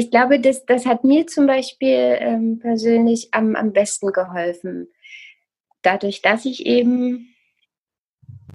[0.00, 4.88] ich glaube, das, das hat mir zum Beispiel ähm, persönlich am, am besten geholfen.
[5.82, 7.34] Dadurch, dass ich eben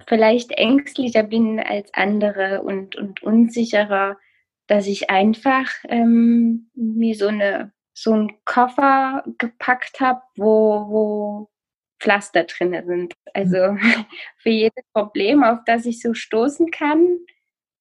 [0.07, 4.17] vielleicht ängstlicher bin als andere und, und unsicherer,
[4.65, 11.49] dass ich einfach ähm, mir so eine so einen Koffer gepackt habe, wo, wo
[11.99, 13.13] Pflaster drin sind.
[13.33, 13.57] Also
[14.37, 17.19] für jedes Problem, auf das ich so stoßen kann,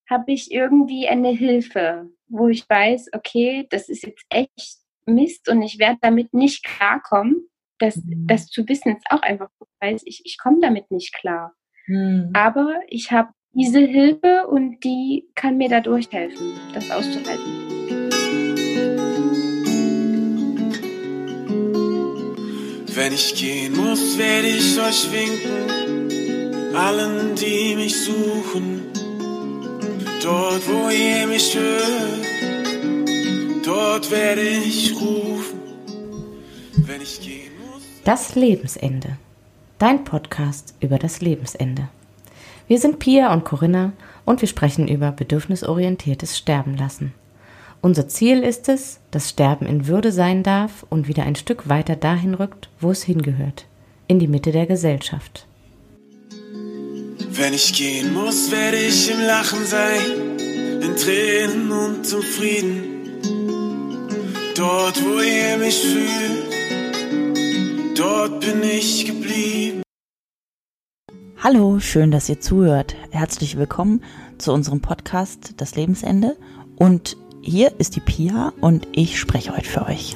[0.08, 5.62] habe ich irgendwie eine Hilfe, wo ich weiß, okay, das ist jetzt echt Mist und
[5.62, 7.48] ich werde damit nicht klarkommen.
[7.78, 8.26] Das, mhm.
[8.26, 9.48] das zu wissen ist auch einfach,
[9.80, 11.54] weiß ich, ich komme damit nicht klar.
[11.86, 12.30] Mhm.
[12.32, 17.64] Aber ich habe diese Hilfe und die kann mir dadurch helfen, das auszuhalten.
[22.96, 28.83] Wenn ich gehen muss, werde ich euch winken, allen, die mich suchen.
[30.24, 32.24] Dort, wo ihr mich hört,
[33.62, 35.60] dort werde ich rufen.
[36.78, 37.82] Wenn ich gehen muss.
[38.04, 39.18] Das Lebensende.
[39.76, 41.90] Dein Podcast über das Lebensende.
[42.68, 43.92] Wir sind Pia und Corinna
[44.24, 47.12] und wir sprechen über bedürfnisorientiertes Sterben lassen.
[47.82, 51.96] Unser Ziel ist es, dass Sterben in Würde sein darf und wieder ein Stück weiter
[51.96, 53.66] dahin rückt, wo es hingehört,
[54.08, 55.46] in die Mitte der Gesellschaft.
[57.36, 60.38] Wenn ich gehen muss, werde ich im Lachen sein,
[60.80, 63.10] in Tränen und zum Frieden.
[64.56, 66.48] Dort, wo ihr mich fühlt,
[67.98, 69.82] dort bin ich geblieben.
[71.42, 72.94] Hallo, schön, dass ihr zuhört.
[73.10, 74.04] Herzlich willkommen
[74.38, 76.36] zu unserem Podcast Das Lebensende
[76.76, 80.14] und hier ist die Pia und ich spreche heute für euch.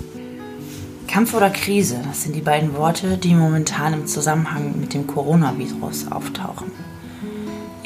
[1.09, 6.13] Kampf oder Krise, das sind die beiden Worte, die momentan im Zusammenhang mit dem Coronavirus
[6.13, 6.71] auftauchen.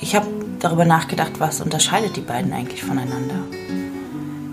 [0.03, 0.27] Ich habe
[0.59, 3.37] darüber nachgedacht, was unterscheidet die beiden eigentlich voneinander.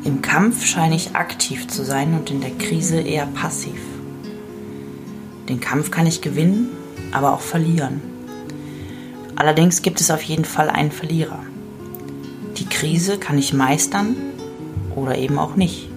[0.04, 3.82] Im Kampf scheine ich aktiv zu sein und in der Krise eher passiv.
[5.50, 6.70] Den Kampf kann ich gewinnen,
[7.12, 8.00] aber auch verlieren.
[9.36, 11.40] Allerdings gibt es auf jeden Fall einen Verlierer.
[12.58, 14.16] Die Krise kann ich meistern
[14.96, 15.90] oder eben auch nicht.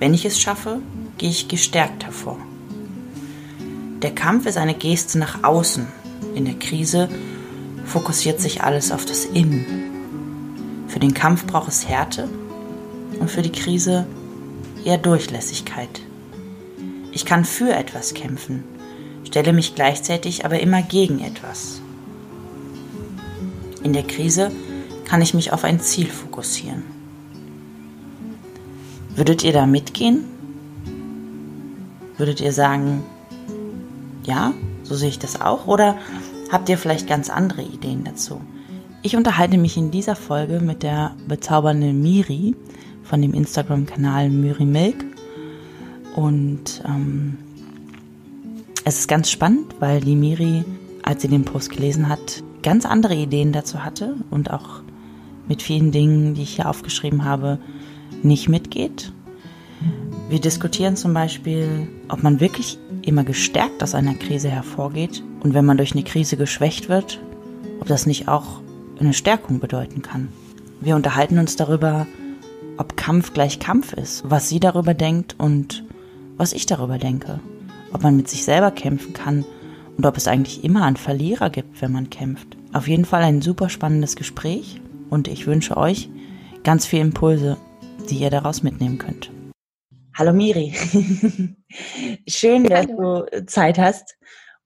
[0.00, 0.80] Wenn ich es schaffe,
[1.16, 2.38] gehe ich gestärkt hervor.
[4.02, 5.86] Der Kampf ist eine Geste nach außen.
[6.34, 7.08] In der Krise
[7.84, 10.84] fokussiert sich alles auf das Innen.
[10.88, 12.28] Für den Kampf braucht es Härte
[13.18, 14.06] und für die Krise
[14.84, 16.00] eher Durchlässigkeit.
[17.12, 18.64] Ich kann für etwas kämpfen,
[19.24, 21.80] stelle mich gleichzeitig aber immer gegen etwas.
[23.82, 24.50] In der Krise
[25.04, 26.82] kann ich mich auf ein Ziel fokussieren.
[29.14, 30.24] Würdet ihr da mitgehen?
[32.16, 33.04] Würdet ihr sagen,
[34.24, 35.66] ja, so sehe ich das auch?
[35.66, 35.96] Oder
[36.50, 38.40] habt ihr vielleicht ganz andere Ideen dazu?
[39.02, 42.54] Ich unterhalte mich in dieser Folge mit der bezaubernden Miri
[43.02, 45.04] von dem Instagram-Kanal Miri Milk.
[46.16, 47.36] Und ähm,
[48.84, 50.64] es ist ganz spannend, weil die Miri,
[51.02, 54.82] als sie den Post gelesen hat, ganz andere Ideen dazu hatte und auch
[55.48, 57.58] mit vielen Dingen, die ich hier aufgeschrieben habe,
[58.22, 59.12] nicht mitgeht.
[60.30, 65.64] Wir diskutieren zum Beispiel, ob man wirklich immer gestärkt aus einer Krise hervorgeht und wenn
[65.64, 67.20] man durch eine Krise geschwächt wird,
[67.80, 68.60] ob das nicht auch
[68.98, 70.28] eine Stärkung bedeuten kann.
[70.80, 72.08] Wir unterhalten uns darüber,
[72.76, 75.84] ob Kampf gleich Kampf ist, was sie darüber denkt und
[76.36, 77.38] was ich darüber denke.
[77.92, 79.44] Ob man mit sich selber kämpfen kann
[79.96, 82.56] und ob es eigentlich immer einen Verlierer gibt, wenn man kämpft.
[82.72, 86.08] Auf jeden Fall ein super spannendes Gespräch und ich wünsche euch
[86.64, 87.56] ganz viele Impulse
[88.10, 89.30] die ihr daraus mitnehmen könnt.
[90.16, 90.72] Hallo Miri,
[92.28, 93.26] schön, dass Hallo.
[93.32, 94.16] du Zeit hast.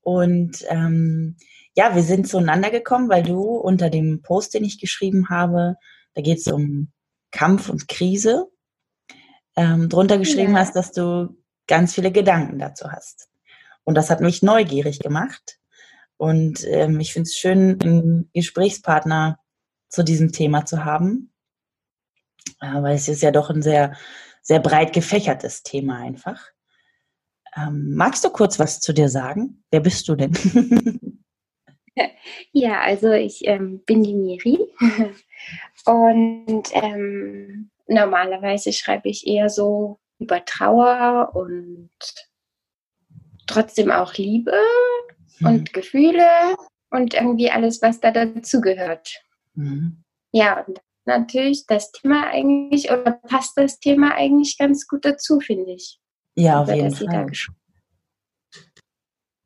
[0.09, 1.37] Und ähm,
[1.75, 5.77] ja, wir sind zueinander gekommen, weil du unter dem Post, den ich geschrieben habe,
[6.15, 6.93] da geht es um
[7.31, 8.47] Kampf und Krise,
[9.55, 10.61] ähm, drunter geschrieben ja.
[10.61, 11.37] hast, dass du
[11.67, 13.29] ganz viele Gedanken dazu hast.
[13.85, 15.59] Und das hat mich neugierig gemacht.
[16.17, 19.39] Und ähm, ich finde es schön, einen Gesprächspartner
[19.91, 21.35] zu diesem Thema zu haben,
[22.63, 23.95] äh, weil es ist ja doch ein sehr,
[24.41, 26.49] sehr breit gefächertes Thema einfach.
[27.57, 29.63] Ähm, magst du kurz was zu dir sagen?
[29.71, 30.33] Wer bist du denn?
[32.53, 34.59] ja, also ich ähm, bin die Miri
[35.87, 41.91] und ähm, normalerweise schreibe ich eher so über Trauer und
[43.47, 44.53] trotzdem auch Liebe
[45.39, 45.47] mhm.
[45.47, 46.57] und Gefühle
[46.91, 49.23] und irgendwie alles, was da dazugehört.
[49.55, 50.05] Mhm.
[50.33, 55.73] Ja, und natürlich das Thema eigentlich oder passt das Thema eigentlich ganz gut dazu, finde
[55.73, 55.99] ich.
[56.39, 57.27] Ja, auf jeden Fall.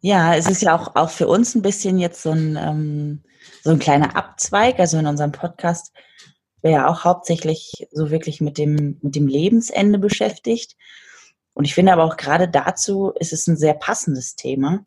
[0.01, 3.23] Ja, es ist ja auch, auch für uns ein bisschen jetzt so ein, ähm,
[3.63, 4.79] so ein kleiner Abzweig.
[4.79, 5.95] Also in unserem Podcast
[6.61, 10.77] wäre ja auch hauptsächlich so wirklich mit dem, mit dem Lebensende beschäftigt.
[11.55, 14.85] Und ich finde aber auch gerade dazu ist es ein sehr passendes Thema,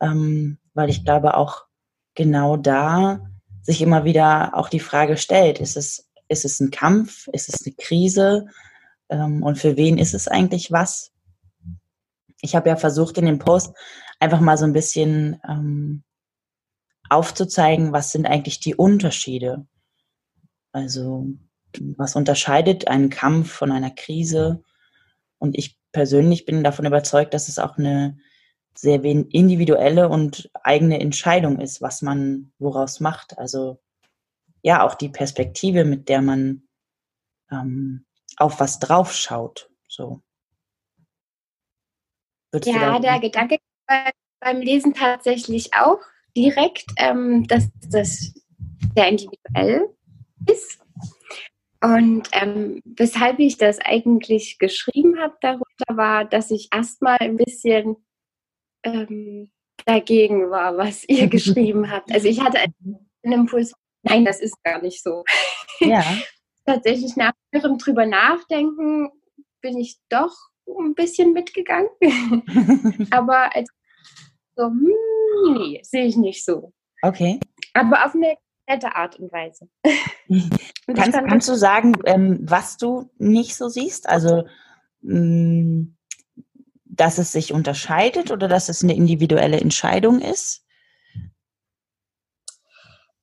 [0.00, 1.64] ähm, weil ich glaube auch
[2.14, 3.20] genau da
[3.62, 7.64] sich immer wieder auch die Frage stellt, ist es, ist es ein Kampf, ist es
[7.64, 8.46] eine Krise
[9.08, 11.11] ähm, und für wen ist es eigentlich was?
[12.42, 13.74] Ich habe ja versucht in dem Post
[14.20, 16.02] einfach mal so ein bisschen ähm,
[17.08, 19.66] aufzuzeigen, was sind eigentlich die Unterschiede.
[20.72, 21.26] Also
[21.96, 24.62] was unterscheidet einen Kampf von einer Krise?
[25.38, 28.18] Und ich persönlich bin davon überzeugt, dass es auch eine
[28.74, 33.38] sehr individuelle und eigene Entscheidung ist, was man woraus macht.
[33.38, 33.80] Also
[34.62, 36.62] ja, auch die Perspektive, mit der man
[37.50, 38.06] ähm,
[38.36, 39.70] auf was draufschaut.
[39.88, 40.22] So.
[42.52, 43.58] Würdest ja, der Gedanke
[44.40, 45.98] beim Lesen tatsächlich auch
[46.36, 48.34] direkt, ähm, dass das
[48.94, 49.88] sehr individuell
[50.48, 50.80] ist.
[51.82, 57.96] Und ähm, weshalb ich das eigentlich geschrieben habe darunter war, dass ich erstmal ein bisschen
[58.84, 59.50] ähm,
[59.84, 62.12] dagegen war, was ihr geschrieben habt.
[62.12, 65.24] Also ich hatte einen Impuls, nein, das ist gar nicht so.
[65.80, 66.04] Ja.
[66.66, 69.10] Tatsächlich nach ihrem drüber nachdenken
[69.60, 70.32] bin ich doch
[70.66, 71.88] ein bisschen mitgegangen.
[73.10, 73.70] Aber als
[74.56, 74.92] so, hm,
[75.54, 76.72] nee, sehe ich nicht so.
[77.02, 77.40] Okay.
[77.74, 78.36] Aber auf eine
[78.68, 79.68] nette Art und Weise.
[80.94, 84.08] kannst, kannst du sagen, ähm, was du nicht so siehst?
[84.08, 84.46] Also,
[85.00, 85.96] mh, mm,
[86.84, 90.66] dass es sich unterscheidet oder dass es eine individuelle Entscheidung ist?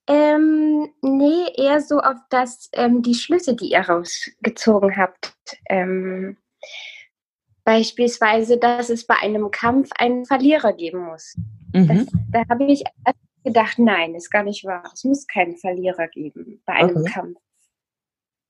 [0.07, 5.35] Ähm, nee, eher so auf das, ähm, die Schlüsse, die ihr rausgezogen habt.
[5.69, 6.37] Ähm,
[7.69, 11.37] Beispielsweise, dass es bei einem Kampf einen Verlierer geben muss.
[11.71, 11.87] Mhm.
[11.87, 12.83] Das, da habe ich
[13.43, 14.89] gedacht, nein, ist gar nicht wahr.
[14.91, 17.11] Es muss keinen Verlierer geben bei einem okay.
[17.11, 17.37] Kampf.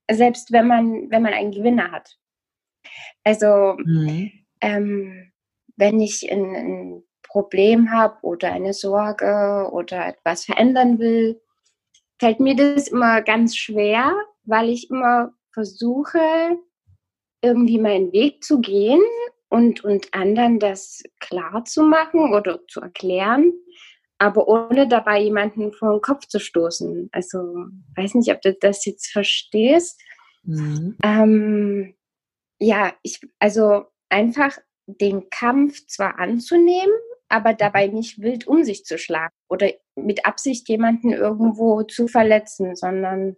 [0.09, 2.17] Selbst wenn man, wenn man einen Gewinner hat.
[3.25, 4.31] Also, mhm.
[4.61, 5.33] ähm,
[5.75, 11.41] wenn ich ein, ein Problem habe oder eine Sorge oder etwas verändern will,
[12.19, 14.13] fällt mir das immer ganz schwer,
[14.45, 16.57] weil ich immer versuche,
[17.41, 19.01] irgendwie meinen Weg zu gehen
[19.49, 23.53] und, und anderen das klar zu machen oder zu erklären,
[24.17, 27.09] aber ohne dabei jemanden vor den Kopf zu stoßen.
[27.11, 27.39] Also,
[27.95, 30.01] weiß nicht, ob du das jetzt verstehst.
[30.43, 30.97] Mhm.
[31.03, 31.95] Ähm,
[32.59, 36.93] ja, ich, also einfach den Kampf zwar anzunehmen,
[37.29, 42.75] aber dabei nicht wild um sich zu schlagen oder mit Absicht jemanden irgendwo zu verletzen,
[42.75, 43.37] sondern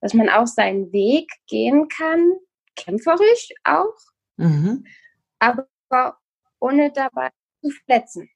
[0.00, 2.34] dass man auch seinen Weg gehen kann,
[2.76, 3.96] kämpferisch auch,
[4.36, 4.86] mhm.
[5.38, 5.66] aber
[6.60, 7.30] ohne dabei
[7.62, 8.28] zu verletzen.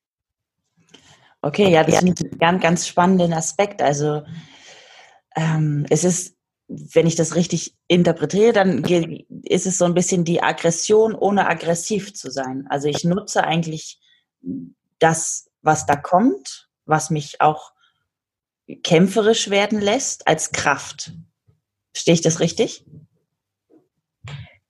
[1.40, 3.81] Okay, ja, das ist ein ganz, ganz spannender Aspekt.
[3.81, 4.23] Also
[5.37, 6.37] ähm, es ist,
[6.67, 8.85] wenn ich das richtig interpretiere, dann
[9.44, 12.67] ist es so ein bisschen die Aggression, ohne aggressiv zu sein.
[12.69, 14.00] Also ich nutze eigentlich
[14.99, 17.73] das, was da kommt, was mich auch
[18.82, 21.12] kämpferisch werden lässt, als Kraft.
[21.93, 22.85] Verstehe ich das richtig?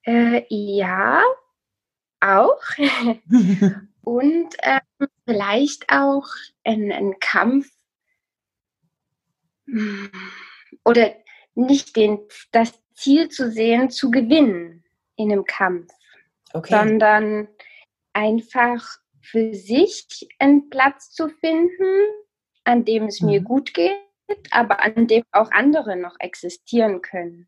[0.09, 1.21] Äh, ja,
[2.19, 2.63] auch.
[4.01, 6.25] Und ähm, vielleicht auch
[6.63, 7.69] ein, Kampf
[9.67, 10.09] hm,
[10.83, 11.13] oder
[11.53, 12.19] nicht den,
[12.51, 14.83] das Ziel zu sehen, zu gewinnen
[15.15, 15.91] in einem Kampf,
[16.53, 16.73] okay.
[16.73, 17.47] sondern
[18.13, 18.83] einfach
[19.21, 22.07] für sich einen Platz zu finden,
[22.63, 23.29] an dem es mhm.
[23.29, 23.93] mir gut geht,
[24.49, 27.47] aber an dem auch andere noch existieren können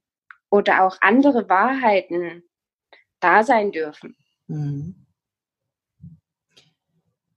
[0.52, 2.44] oder auch andere Wahrheiten
[3.22, 4.16] da sein dürfen.
[4.48, 4.96] Mhm.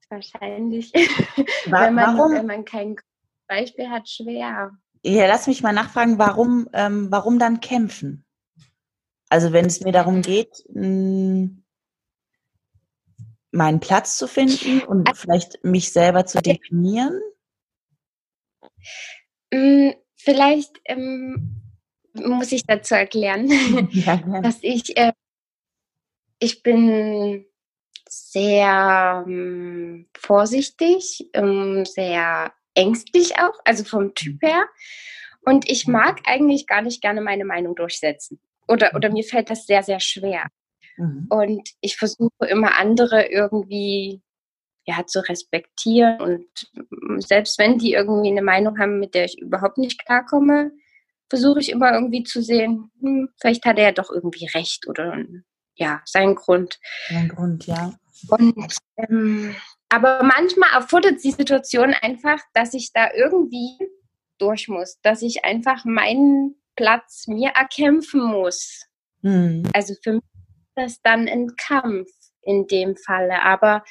[0.09, 0.93] Wahrscheinlich,
[1.65, 2.33] wenn, man, warum?
[2.33, 2.97] wenn man kein
[3.47, 4.73] Beispiel hat, schwer.
[5.03, 8.25] Ja, lass mich mal nachfragen, warum, ähm, warum dann kämpfen?
[9.29, 11.65] Also wenn es mir darum geht, hm,
[13.51, 17.21] meinen Platz zu finden und also, vielleicht mich selber zu definieren?
[19.53, 21.63] Hm, vielleicht ähm,
[22.15, 23.49] muss ich dazu erklären,
[23.91, 25.13] ja, dass ich äh,
[26.45, 27.47] ich bin
[28.09, 34.67] sehr ähm, vorsichtig, ähm, sehr ängstlich auch, also vom Typ her.
[35.45, 35.95] Und ich mhm.
[35.95, 38.39] mag eigentlich gar nicht gerne meine Meinung durchsetzen.
[38.69, 40.49] Oder, oder mir fällt das sehr, sehr schwer.
[40.97, 41.27] Mhm.
[41.31, 44.23] Und ich versuche immer andere irgendwie
[44.87, 46.21] ja, zu respektieren.
[46.21, 50.73] Und selbst wenn die irgendwie eine Meinung haben, mit der ich überhaupt nicht klarkomme,
[51.31, 55.25] versuche ich immer irgendwie zu sehen, hm, vielleicht hat er ja doch irgendwie recht oder
[55.77, 56.79] ja, sein Grund.
[57.09, 57.95] Sein Grund, ja.
[58.29, 59.55] Und, ähm,
[59.89, 63.77] aber manchmal erfordert die Situation einfach, dass ich da irgendwie
[64.39, 68.87] durch muss, dass ich einfach meinen Platz mir erkämpfen muss.
[69.23, 69.69] Mhm.
[69.73, 72.09] Also für mich ist das dann ein Kampf
[72.43, 73.43] in dem Falle.
[73.43, 73.85] Aber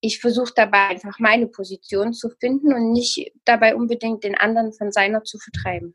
[0.00, 4.92] ich versuche dabei einfach meine Position zu finden und nicht dabei unbedingt den anderen von
[4.92, 5.94] seiner zu vertreiben.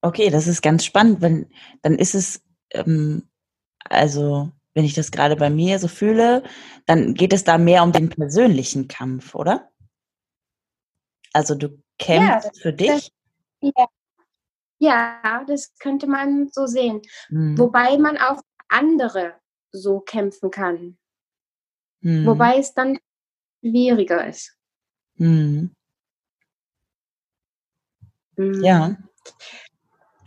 [0.00, 1.20] Okay, das ist ganz spannend.
[1.20, 1.50] Wenn,
[1.82, 3.28] dann ist es, ähm,
[3.88, 6.44] also wenn ich das gerade bei mir so fühle,
[6.86, 9.70] dann geht es da mehr um den persönlichen Kampf, oder?
[11.32, 13.12] Also du kämpfst ja, für dich?
[13.60, 13.88] Das, ja.
[14.78, 15.44] ja.
[15.46, 17.02] das könnte man so sehen.
[17.28, 17.58] Hm.
[17.58, 19.34] Wobei man auch andere
[19.72, 20.98] so kämpfen kann.
[22.02, 22.26] Hm.
[22.26, 22.98] Wobei es dann
[23.60, 24.56] schwieriger ist.
[25.16, 25.74] Hm.
[28.36, 28.64] hm.
[28.64, 28.96] Ja.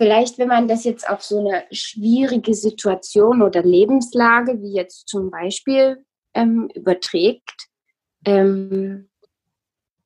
[0.02, 5.30] Vielleicht, wenn man das jetzt auf so eine schwierige Situation oder Lebenslage, wie jetzt zum
[5.30, 6.04] Beispiel,
[6.34, 7.68] ähm, überträgt,
[8.26, 9.12] ähm,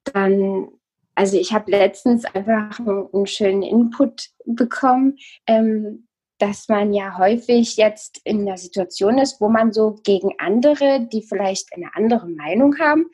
[0.04, 0.68] dann,
[1.16, 5.16] also ich habe letztens einfach einen, schönen Input bekommen,
[5.48, 6.10] ähm,
[6.40, 11.22] dass man ja häufig jetzt in einer Situation ist, wo man so gegen andere, die
[11.22, 13.06] vielleicht eine andere Meinung haben,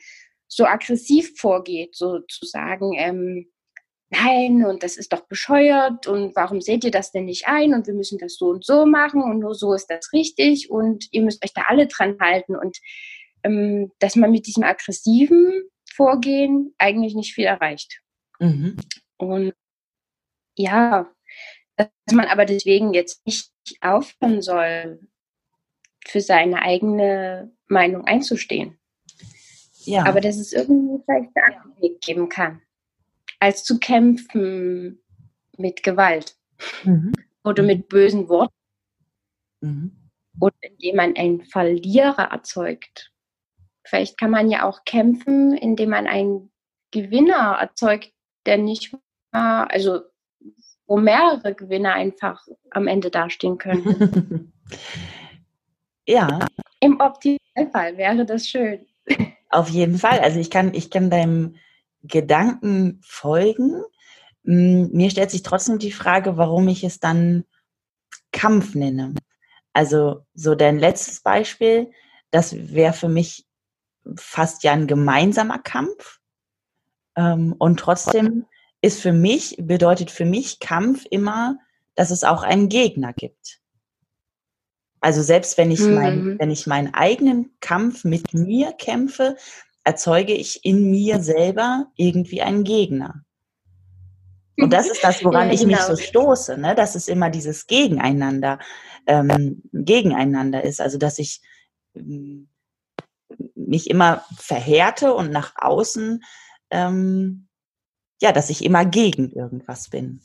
[0.48, 3.51] so aggressiv vorgeht, so zu sagen, ähm,
[4.12, 7.86] nein, und das ist doch bescheuert und warum seht ihr das denn nicht ein und
[7.86, 11.22] wir müssen das so und so machen und nur so ist das richtig und ihr
[11.22, 12.78] müsst euch da alle dran halten und
[13.42, 15.62] ähm, dass man mit diesem aggressiven
[15.94, 18.00] Vorgehen eigentlich nicht viel erreicht.
[18.38, 18.76] Mhm.
[19.16, 19.54] Und
[20.56, 21.10] ja,
[21.76, 23.50] dass man aber deswegen jetzt nicht
[23.80, 25.00] aufhören soll,
[26.04, 28.78] für seine eigene Meinung einzustehen.
[29.84, 30.04] Ja.
[30.04, 32.60] Aber dass es irgendwie vielleicht einen Weg geben kann,
[33.42, 35.02] als zu kämpfen
[35.58, 36.36] mit Gewalt
[36.84, 37.12] mhm.
[37.42, 38.54] oder mit bösen Worten
[39.60, 40.10] mhm.
[40.40, 43.10] oder indem man einen Verlierer erzeugt.
[43.84, 46.52] Vielleicht kann man ja auch kämpfen, indem man einen
[46.92, 48.12] Gewinner erzeugt,
[48.46, 48.94] der nicht
[49.32, 50.02] mal, also
[50.86, 54.52] wo mehrere Gewinner einfach am Ende dastehen können.
[56.06, 56.46] ja.
[56.78, 58.86] Im Optimalfall wäre das schön.
[59.50, 60.20] Auf jeden Fall.
[60.20, 61.56] Also ich kann, ich kann deinem
[62.02, 63.82] Gedanken folgen.
[64.44, 67.44] Hm, mir stellt sich trotzdem die Frage, warum ich es dann
[68.32, 69.14] Kampf nenne.
[69.72, 71.90] Also so dein letztes Beispiel,
[72.30, 73.46] das wäre für mich
[74.16, 76.18] fast ja ein gemeinsamer Kampf.
[77.16, 78.46] Ähm, und trotzdem
[78.80, 81.58] ist für mich, bedeutet für mich Kampf immer,
[81.94, 83.60] dass es auch einen Gegner gibt.
[85.00, 85.94] Also selbst wenn ich mhm.
[85.94, 89.36] mein, wenn ich meinen eigenen Kampf mit mir kämpfe,
[89.84, 93.24] erzeuge ich in mir selber irgendwie einen Gegner.
[94.58, 95.88] Und das ist das, woran ja, ich mich genau.
[95.88, 96.74] so stoße, ne?
[96.74, 98.58] dass es immer dieses Gegeneinander,
[99.06, 100.80] ähm, Gegeneinander ist.
[100.80, 101.40] Also dass ich
[101.94, 102.48] ähm,
[103.54, 106.22] mich immer verhärte und nach außen
[106.70, 107.48] ähm,
[108.22, 110.20] ja, dass ich immer gegen irgendwas bin.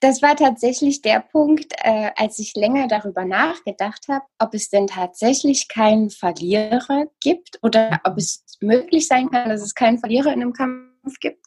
[0.00, 4.86] Das war tatsächlich der Punkt, äh, als ich länger darüber nachgedacht habe, ob es denn
[4.86, 10.42] tatsächlich keinen Verlierer gibt oder ob es möglich sein kann, dass es keinen Verlierer in
[10.42, 11.44] einem Kampf gibt.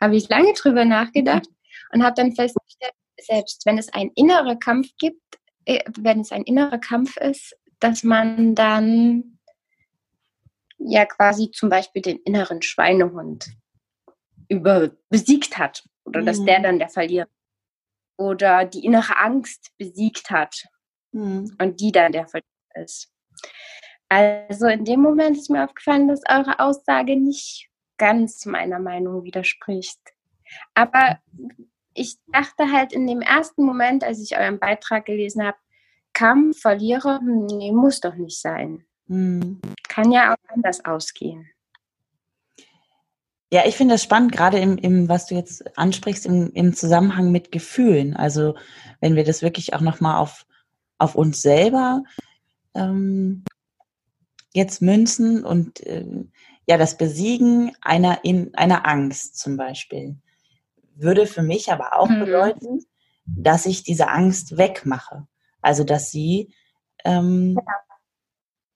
[0.00, 1.48] Habe ich lange drüber nachgedacht
[1.92, 6.42] und habe dann festgestellt, selbst wenn es einen inneren Kampf gibt, äh, wenn es ein
[6.42, 9.38] innerer Kampf ist, dass man dann
[10.78, 13.48] ja quasi zum Beispiel den inneren Schweinehund
[14.48, 16.26] über besiegt hat oder mhm.
[16.26, 16.62] dass der mhm.
[16.62, 17.28] dann der Verlierer
[18.18, 20.64] oder die innere Angst besiegt hat
[21.12, 21.56] mhm.
[21.58, 23.10] und die dann der Verlierer ist.
[24.10, 30.00] Also in dem Moment ist mir aufgefallen, dass eure Aussage nicht ganz meiner Meinung widerspricht.
[30.74, 31.18] Aber
[31.94, 35.58] ich dachte halt in dem ersten Moment, als ich euren Beitrag gelesen habe,
[36.12, 38.84] Kampf, Verlierer, hm, nee, muss doch nicht sein.
[39.06, 39.60] Mhm.
[39.88, 41.48] Kann ja auch anders ausgehen.
[43.50, 47.32] Ja, ich finde das spannend, gerade im, im, was du jetzt ansprichst, im, im Zusammenhang
[47.32, 48.14] mit Gefühlen.
[48.14, 48.56] Also
[49.00, 50.44] wenn wir das wirklich auch nochmal auf,
[50.98, 52.02] auf uns selber
[52.74, 53.44] ähm,
[54.52, 56.04] jetzt münzen und äh,
[56.66, 60.18] ja, das Besiegen einer, in, einer Angst zum Beispiel,
[60.94, 62.20] würde für mich aber auch mhm.
[62.20, 62.84] bedeuten,
[63.24, 65.26] dass ich diese Angst wegmache.
[65.62, 66.52] Also dass sie,
[67.04, 67.74] ähm, ja.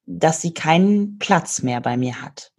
[0.06, 2.52] dass sie keinen Platz mehr bei mir hat.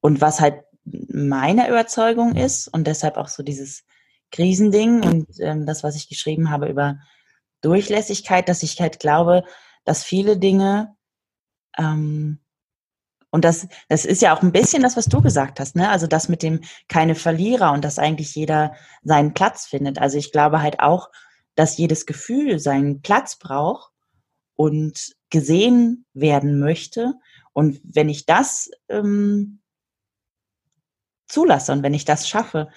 [0.00, 3.84] Und was halt meine Überzeugung ist und deshalb auch so dieses
[4.30, 6.98] Krisending und ähm, das, was ich geschrieben habe über
[7.60, 9.44] Durchlässigkeit, dass ich halt glaube,
[9.84, 10.94] dass viele Dinge
[11.78, 12.40] ähm,
[13.34, 15.90] und das, das ist ja auch ein bisschen das, was du gesagt hast, ne?
[15.90, 19.98] Also das mit dem keine Verlierer und dass eigentlich jeder seinen Platz findet.
[19.98, 21.10] Also ich glaube halt auch,
[21.56, 23.90] dass jedes Gefühl seinen Platz braucht
[24.54, 27.14] und gesehen werden möchte.
[27.52, 29.58] Und wenn ich das ähm,
[31.26, 32.68] zulasse und wenn ich das schaffe,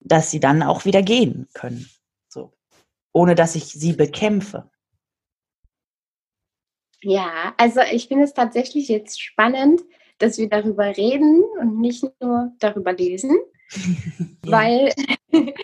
[0.00, 1.88] dass sie dann auch wieder gehen können.
[2.28, 2.52] So.
[3.12, 4.70] Ohne dass ich sie bekämpfe.
[7.02, 9.82] Ja, also ich finde es tatsächlich jetzt spannend,
[10.18, 13.38] dass wir darüber reden und nicht nur darüber lesen,
[14.44, 14.50] ja.
[14.50, 14.92] weil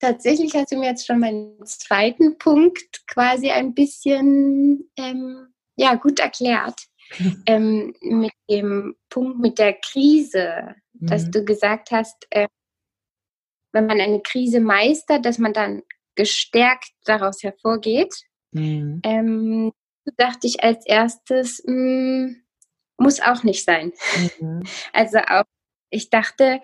[0.00, 6.20] tatsächlich hast du mir jetzt schon meinen zweiten Punkt quasi ein bisschen ähm, ja, gut
[6.20, 6.80] erklärt.
[7.46, 11.06] ähm, mit dem Punkt mit der Krise, mhm.
[11.06, 12.48] dass du gesagt hast, äh,
[13.72, 15.82] wenn man eine Krise meistert, dass man dann
[16.14, 18.14] gestärkt daraus hervorgeht.
[18.52, 19.00] Mhm.
[19.04, 19.72] Ähm,
[20.16, 22.42] dachte ich als erstes, mh, hm,
[22.98, 23.92] muss auch nicht sein.
[24.40, 24.62] Mhm.
[24.92, 25.44] Also auch,
[25.90, 26.60] ich dachte,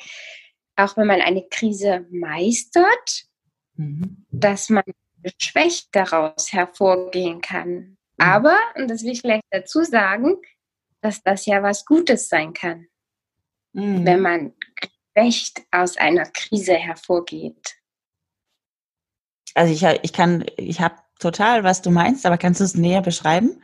[0.76, 3.26] auch wenn man eine Krise meistert,
[3.74, 4.24] mhm.
[4.30, 4.84] dass man
[5.22, 7.68] geschwächt daraus hervorgehen kann.
[7.68, 7.96] Mhm.
[8.18, 10.36] Aber, und das will ich gleich dazu sagen,
[11.00, 12.86] dass das ja was Gutes sein kann,
[13.72, 14.06] mhm.
[14.06, 14.52] wenn man
[15.14, 17.76] geschwächt aus einer Krise hervorgeht.
[19.54, 23.02] Also ich, ich kann, ich habe total, was du meinst, aber kannst du es näher
[23.02, 23.62] beschreiben?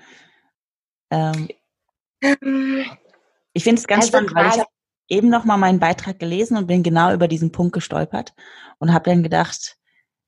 [1.11, 1.49] Ähm,
[3.53, 4.71] ich finde es ganz also spannend, weil ich habe
[5.09, 8.35] eben noch mal meinen Beitrag gelesen und bin genau über diesen Punkt gestolpert
[8.79, 9.79] und habe dann gedacht,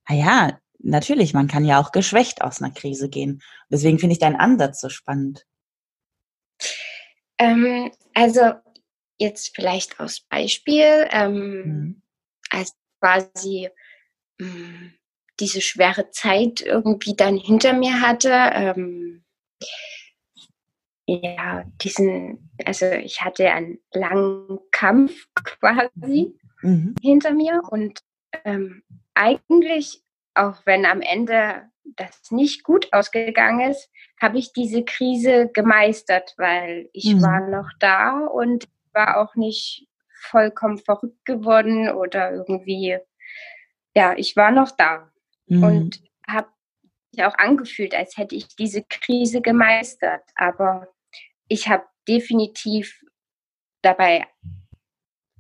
[0.09, 3.43] na ja, natürlich, man kann ja auch geschwächt aus einer Krise gehen.
[3.69, 5.47] Deswegen finde ich deinen Ansatz so spannend.
[7.39, 8.55] Ähm, also
[9.21, 12.03] jetzt vielleicht aus Beispiel, ähm, mhm.
[12.51, 13.69] als quasi
[14.39, 14.95] mh, hm,
[15.39, 18.33] diese schwere Zeit irgendwie dann hinter mir hatte.
[18.33, 19.25] Ähm,
[21.07, 26.95] ja, diesen, also ich hatte einen langen Kampf quasi mhm.
[27.01, 28.01] hinter mir und
[28.45, 28.83] ähm,
[29.15, 30.03] eigentlich,
[30.35, 36.89] auch wenn am Ende das nicht gut ausgegangen ist, habe ich diese Krise gemeistert, weil
[36.93, 37.23] ich mhm.
[37.23, 39.87] war noch da und war auch nicht
[40.21, 42.99] vollkommen verrückt geworden oder irgendwie,
[43.95, 45.11] ja, ich war noch da
[45.47, 45.63] mhm.
[45.63, 46.49] und habe
[47.13, 50.23] mich auch angefühlt, als hätte ich diese Krise gemeistert.
[50.35, 50.89] Aber
[51.49, 53.01] ich habe definitiv
[53.83, 54.27] dabei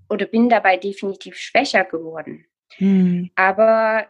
[0.09, 2.47] oder bin dabei definitiv schwächer geworden.
[2.79, 3.31] Mhm.
[3.37, 4.09] Aber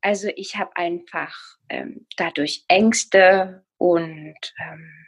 [0.00, 1.34] also ich habe einfach
[1.68, 5.06] ähm, dadurch Ängste und ähm,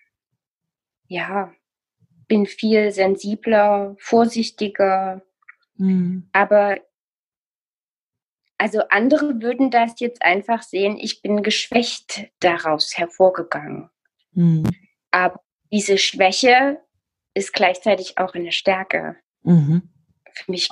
[1.06, 1.52] ja,
[2.28, 5.22] bin viel sensibler, vorsichtiger.
[5.76, 6.28] Mhm.
[6.32, 6.78] Aber
[8.58, 13.88] also andere würden das jetzt einfach sehen, ich bin geschwächt daraus hervorgegangen.
[14.32, 14.64] Mhm.
[15.10, 15.40] Aber
[15.72, 16.80] diese Schwäche
[17.34, 19.88] ist gleichzeitig auch eine Stärke mhm.
[20.32, 20.68] für mich.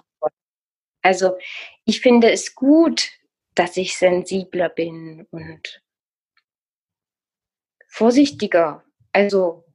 [1.02, 1.36] Also
[1.84, 3.10] ich finde es gut,
[3.54, 5.80] dass ich sensibler bin und
[7.88, 8.84] vorsichtiger.
[9.12, 9.65] Also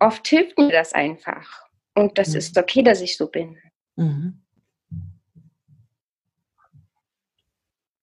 [0.00, 1.66] oft hilft mir das einfach.
[1.94, 2.36] Und das mhm.
[2.36, 3.58] ist okay, dass ich so bin.
[3.96, 4.40] Mhm.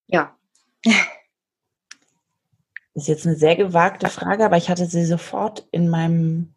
[0.07, 0.38] Ja.
[0.83, 0.95] Das
[2.93, 6.53] ist jetzt eine sehr gewagte Frage, aber ich hatte sie sofort in meinem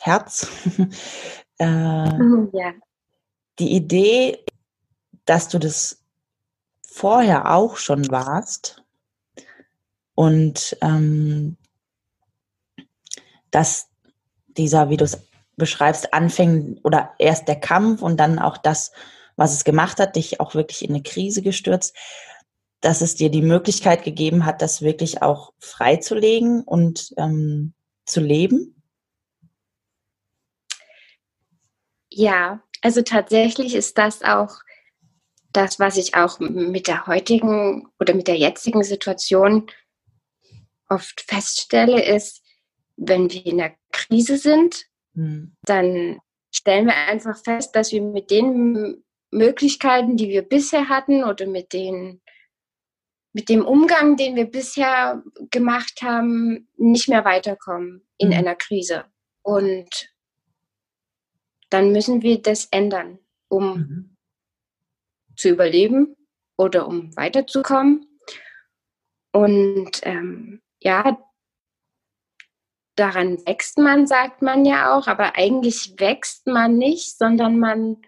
[0.00, 0.48] Herz.
[1.58, 2.72] äh, mhm, ja.
[3.58, 4.44] Die Idee,
[5.24, 6.02] dass du das
[6.82, 8.82] vorher auch schon warst
[10.14, 11.56] und ähm,
[13.50, 13.88] dass
[14.58, 15.18] dieser, wie du es
[15.56, 18.92] beschreibst, anfängt oder erst der Kampf und dann auch das,
[19.36, 21.96] was es gemacht hat, dich auch wirklich in eine Krise gestürzt,
[22.80, 28.82] dass es dir die Möglichkeit gegeben hat, das wirklich auch freizulegen und ähm, zu leben?
[32.10, 34.60] Ja, also tatsächlich ist das auch
[35.52, 39.70] das, was ich auch mit der heutigen oder mit der jetzigen Situation
[40.88, 42.42] oft feststelle, ist,
[42.96, 45.56] wenn wir in der Krise sind, mhm.
[45.62, 46.20] dann
[46.54, 51.72] stellen wir einfach fest, dass wir mit den Möglichkeiten, die wir bisher hatten oder mit
[51.72, 52.20] den
[53.32, 58.34] mit dem Umgang, den wir bisher gemacht haben, nicht mehr weiterkommen in mhm.
[58.34, 59.04] einer Krise.
[59.42, 59.90] Und
[61.68, 64.16] dann müssen wir das ändern, um mhm.
[65.36, 66.16] zu überleben
[66.56, 68.06] oder um weiterzukommen.
[69.32, 71.18] Und ähm, ja,
[72.96, 77.98] daran wächst man, sagt man ja auch, aber eigentlich wächst man nicht, sondern man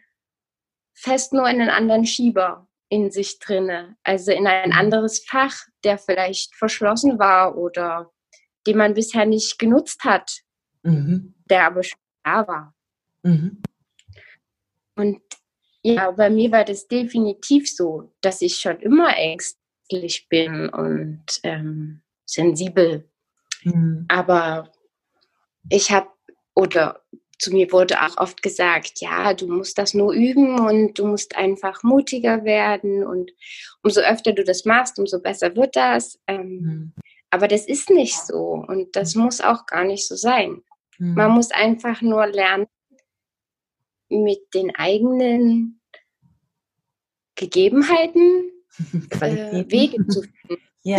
[0.95, 4.77] fest nur in einen anderen Schieber in sich drinne, also in ein mhm.
[4.77, 8.11] anderes Fach, der vielleicht verschlossen war oder
[8.67, 10.41] den man bisher nicht genutzt hat,
[10.83, 11.35] mhm.
[11.49, 12.75] der aber schon da war.
[13.23, 13.63] Mhm.
[14.97, 15.21] Und
[15.83, 22.03] ja, bei mir war das definitiv so, dass ich schon immer ängstlich bin und ähm,
[22.25, 23.09] sensibel.
[23.63, 24.07] Mhm.
[24.09, 24.73] Aber
[25.71, 26.09] ich habe
[26.55, 27.03] oder
[27.39, 31.37] zu mir wurde auch oft gesagt, ja, du musst das nur üben und du musst
[31.37, 33.31] einfach mutiger werden und
[33.83, 36.19] umso öfter du das machst, umso besser wird das.
[36.27, 36.93] Ähm, mhm.
[37.31, 39.23] Aber das ist nicht so und das mhm.
[39.23, 40.63] muss auch gar nicht so sein.
[40.99, 41.15] Mhm.
[41.15, 42.67] Man muss einfach nur lernen,
[44.09, 45.81] mit den eigenen
[47.35, 48.51] Gegebenheiten
[49.21, 50.63] äh, Wege zu finden.
[50.83, 50.99] Ja.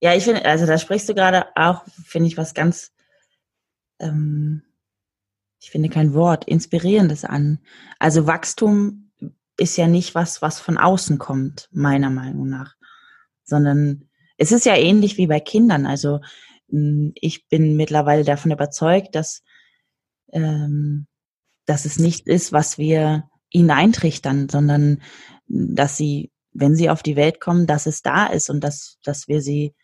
[0.00, 2.92] Ja, ich finde, also da sprichst du gerade auch, finde ich, was ganz
[3.98, 4.62] ähm,
[5.60, 7.60] ich finde kein Wort, inspirierendes an.
[7.98, 9.12] Also Wachstum
[9.56, 12.76] ist ja nicht was, was von außen kommt, meiner Meinung nach,
[13.44, 14.08] sondern
[14.38, 15.84] es ist ja ähnlich wie bei Kindern.
[15.84, 16.20] Also
[16.70, 19.42] hm, ich bin mittlerweile davon überzeugt, dass,
[20.32, 21.06] ähm,
[21.66, 25.02] dass es nicht ist, was wir ihnen eintrichtern, sondern
[25.46, 29.28] dass sie, wenn sie auf die Welt kommen, dass es da ist und dass, dass
[29.28, 29.74] wir sie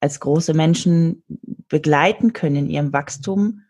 [0.00, 1.22] als große Menschen
[1.68, 3.62] begleiten können in ihrem Wachstum,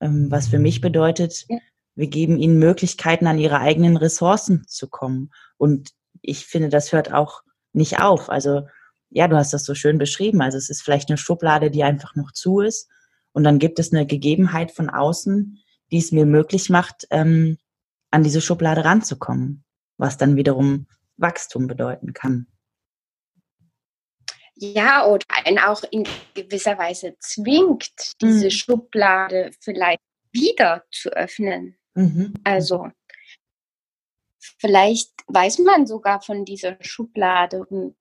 [0.00, 1.46] ähm, was für mich bedeutet,
[1.94, 5.30] wir geben ihnen Möglichkeiten, an ihre eigenen Ressourcen zu kommen.
[5.56, 5.90] Und
[6.22, 8.30] ich finde, das hört auch nicht auf.
[8.30, 8.68] Also
[9.10, 10.40] ja, du hast das so schön beschrieben.
[10.40, 12.88] Also es ist vielleicht eine Schublade, die einfach noch zu ist.
[13.32, 15.58] Und dann gibt es eine Gegebenheit von außen,
[15.90, 17.58] die es mir möglich macht, ähm,
[18.10, 19.64] an diese Schublade ranzukommen,
[19.96, 22.46] was dann wiederum Wachstum bedeuten kann
[24.60, 27.90] ja, oder einen auch in gewisser Weise zwingt,
[28.20, 28.50] diese mhm.
[28.50, 30.00] Schublade vielleicht
[30.32, 31.78] wieder zu öffnen.
[31.94, 32.34] Mhm.
[32.44, 32.90] Also
[34.58, 37.96] vielleicht weiß man sogar von dieser Schublade und,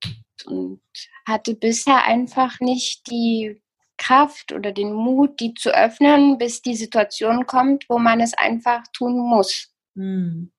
[0.46, 0.82] und
[1.28, 3.62] hatte bisher einfach nicht die
[3.98, 8.84] Kraft oder den Mut, die zu öffnen, bis die Situation kommt, wo man es einfach
[8.94, 9.74] tun muss.
[9.96, 10.52] Mhm.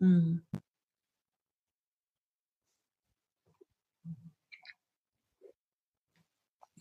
[0.00, 0.42] Mhm.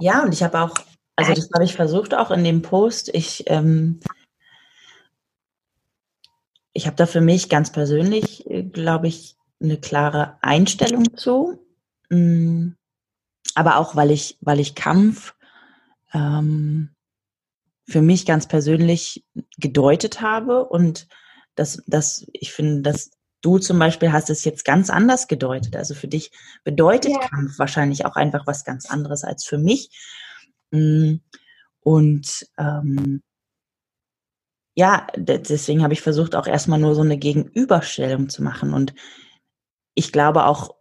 [0.01, 0.73] Ja, und ich habe auch,
[1.15, 3.09] also das habe ich versucht auch in dem Post.
[3.13, 3.99] Ich, ähm,
[6.73, 11.63] ich habe da für mich ganz persönlich, äh, glaube ich, eine klare Einstellung zu.
[12.09, 12.71] Mm,
[13.53, 15.35] aber auch, weil ich, weil ich Kampf
[16.13, 16.95] ähm,
[17.87, 19.23] für mich ganz persönlich
[19.57, 21.07] gedeutet habe und
[21.53, 23.11] das, das, ich finde, dass
[23.41, 25.75] Du zum Beispiel hast es jetzt ganz anders gedeutet.
[25.75, 26.31] Also für dich
[26.63, 27.19] bedeutet ja.
[27.19, 29.89] Kampf wahrscheinlich auch einfach was ganz anderes als für mich.
[30.71, 31.15] Mm,
[31.81, 33.21] und ähm,
[34.75, 38.73] ja, deswegen habe ich versucht, auch erstmal nur so eine Gegenüberstellung zu machen.
[38.73, 38.93] Und
[39.95, 40.75] ich glaube auch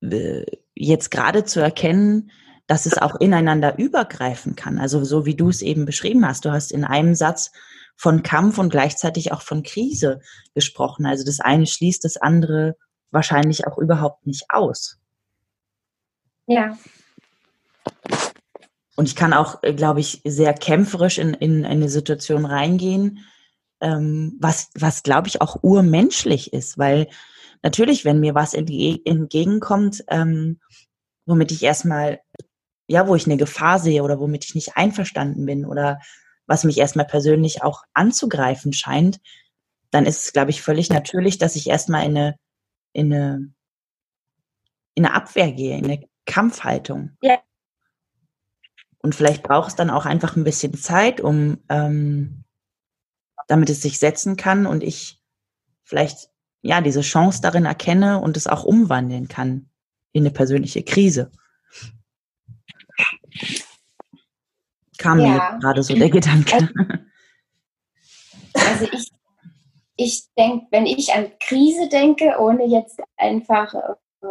[0.00, 2.30] äh, jetzt gerade zu erkennen,
[2.66, 4.78] dass es auch ineinander übergreifen kann.
[4.78, 6.44] Also so wie du es eben beschrieben hast.
[6.44, 7.50] Du hast in einem Satz
[7.98, 10.20] von Kampf und gleichzeitig auch von Krise
[10.54, 11.04] gesprochen.
[11.04, 12.76] Also das eine schließt das andere
[13.10, 14.98] wahrscheinlich auch überhaupt nicht aus.
[16.46, 16.78] Ja.
[18.94, 23.24] Und ich kann auch, äh, glaube ich, sehr kämpferisch in, in eine Situation reingehen,
[23.80, 27.08] ähm, was, was glaube ich, auch urmenschlich ist, weil
[27.62, 30.60] natürlich, wenn mir was entge entgegenkommt, ähm,
[31.26, 32.20] womit ich erstmal,
[32.86, 36.00] ja, wo ich eine Gefahr sehe oder womit ich nicht einverstanden bin oder
[36.48, 39.20] was mich erstmal persönlich auch anzugreifen scheint,
[39.90, 42.38] dann ist es, glaube ich, völlig natürlich, dass ich erstmal in eine,
[42.92, 43.52] in eine,
[44.94, 47.16] in eine Abwehr gehe, in eine Kampfhaltung.
[47.22, 47.38] Ja.
[48.98, 52.44] Und vielleicht braucht es dann auch einfach ein bisschen Zeit, um ähm,
[53.46, 55.22] damit es sich setzen kann und ich
[55.84, 56.30] vielleicht
[56.62, 59.70] ja diese Chance darin erkenne und es auch umwandeln kann
[60.12, 61.30] in eine persönliche Krise
[64.98, 65.26] kam ja.
[65.26, 66.56] mir gerade so der Gedanke.
[68.54, 69.10] Also, also ich,
[69.96, 74.26] ich denke, wenn ich an Krise denke, ohne jetzt einfach äh,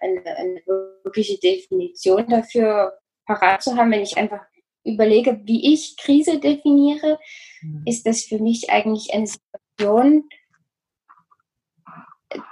[0.00, 0.62] eine, eine
[1.04, 4.40] wirkliche Definition dafür parat zu haben, wenn ich einfach
[4.84, 7.18] überlege, wie ich Krise definiere,
[7.60, 7.82] mhm.
[7.86, 10.28] ist das für mich eigentlich eine Situation,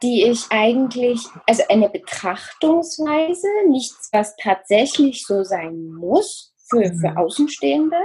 [0.02, 7.16] die ich eigentlich, also eine Betrachtungsweise, nichts, was tatsächlich so sein muss, für, für mhm.
[7.16, 7.96] Außenstehende,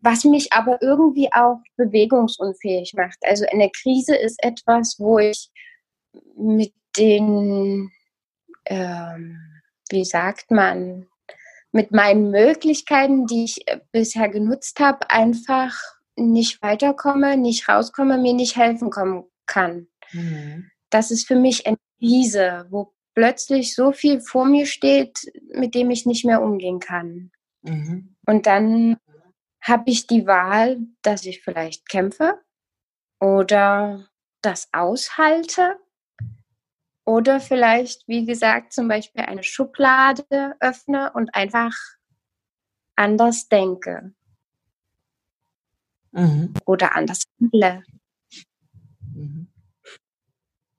[0.00, 3.18] was mich aber irgendwie auch bewegungsunfähig macht.
[3.22, 5.50] Also eine Krise ist etwas, wo ich
[6.36, 7.90] mit den,
[8.66, 9.38] ähm,
[9.90, 11.06] wie sagt man,
[11.70, 15.76] mit meinen Möglichkeiten, die ich bisher genutzt habe, einfach
[16.16, 19.88] nicht weiterkomme, nicht rauskomme, mir nicht helfen kommen kann.
[20.12, 20.70] Mhm.
[20.90, 25.90] Das ist für mich eine Krise, wo plötzlich so viel vor mir steht, mit dem
[25.90, 27.30] ich nicht mehr umgehen kann.
[27.68, 28.16] Mhm.
[28.26, 28.98] Und dann
[29.62, 32.40] habe ich die Wahl, dass ich vielleicht kämpfe
[33.20, 34.08] oder
[34.42, 35.78] das aushalte
[37.04, 41.74] oder vielleicht, wie gesagt, zum Beispiel eine Schublade öffne und einfach
[42.96, 44.14] anders denke.
[46.12, 46.54] mhm.
[46.64, 47.82] oder anders handle.
[49.14, 49.48] Mhm.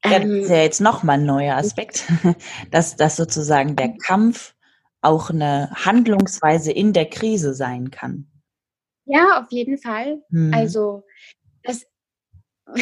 [0.05, 2.05] Ja, das ist ähm, ja jetzt nochmal ein neuer Aspekt,
[2.71, 4.55] dass, dass sozusagen der Kampf
[5.01, 8.27] auch eine Handlungsweise in der Krise sein kann.
[9.05, 10.21] Ja, auf jeden Fall.
[10.29, 10.53] Mhm.
[10.53, 11.03] Also
[11.63, 11.85] das,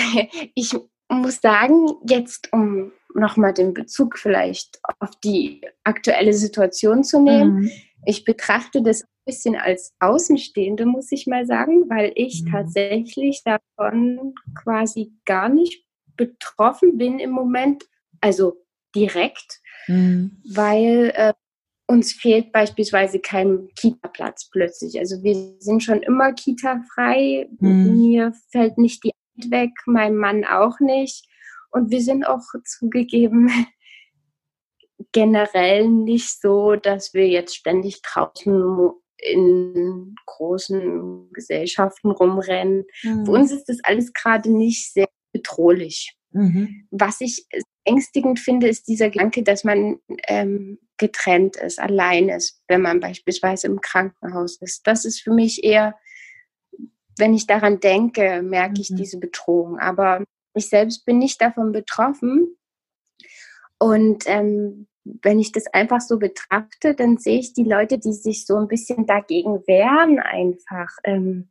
[0.56, 0.76] ich
[1.10, 7.72] muss sagen, jetzt um nochmal den Bezug vielleicht auf die aktuelle Situation zu nehmen, mhm.
[8.06, 12.52] ich betrachte das ein bisschen als Außenstehende, muss ich mal sagen, weil ich mhm.
[12.52, 17.86] tatsächlich davon quasi gar nicht betroffen bin im Moment,
[18.22, 20.42] also direkt, mhm.
[20.54, 21.34] weil äh,
[21.88, 25.00] uns fehlt beispielsweise kein Kita-Platz plötzlich.
[25.00, 27.48] Also wir sind schon immer Kita-frei.
[27.60, 27.98] Mhm.
[27.98, 31.26] Mir fällt nicht die Hand weg, meinem Mann auch nicht.
[31.72, 33.50] Und wir sind auch zugegeben
[35.14, 42.86] generell nicht so, dass wir jetzt ständig draußen in großen Gesellschaften rumrennen.
[43.04, 43.26] Mhm.
[43.26, 46.16] Für uns ist das alles gerade nicht sehr bedrohlich.
[46.32, 46.88] Mhm.
[46.92, 47.46] Was ich
[47.88, 53.68] ängstigend finde, ist dieser Gedanke, dass man ähm, getrennt ist, allein ist, wenn man beispielsweise
[53.68, 54.86] im Krankenhaus ist.
[54.86, 55.96] Das ist für mich eher,
[57.18, 58.82] wenn ich daran denke, merke mhm.
[58.82, 59.80] ich diese Bedrohung.
[59.80, 60.24] Aber
[60.54, 62.58] ich selbst bin nicht davon betroffen.
[63.80, 64.88] Und ähm,
[65.22, 68.68] wenn ich das einfach so betrachte, dann sehe ich die Leute, die sich so ein
[68.68, 70.90] bisschen dagegen wehren, einfach.
[71.04, 71.50] Ähm,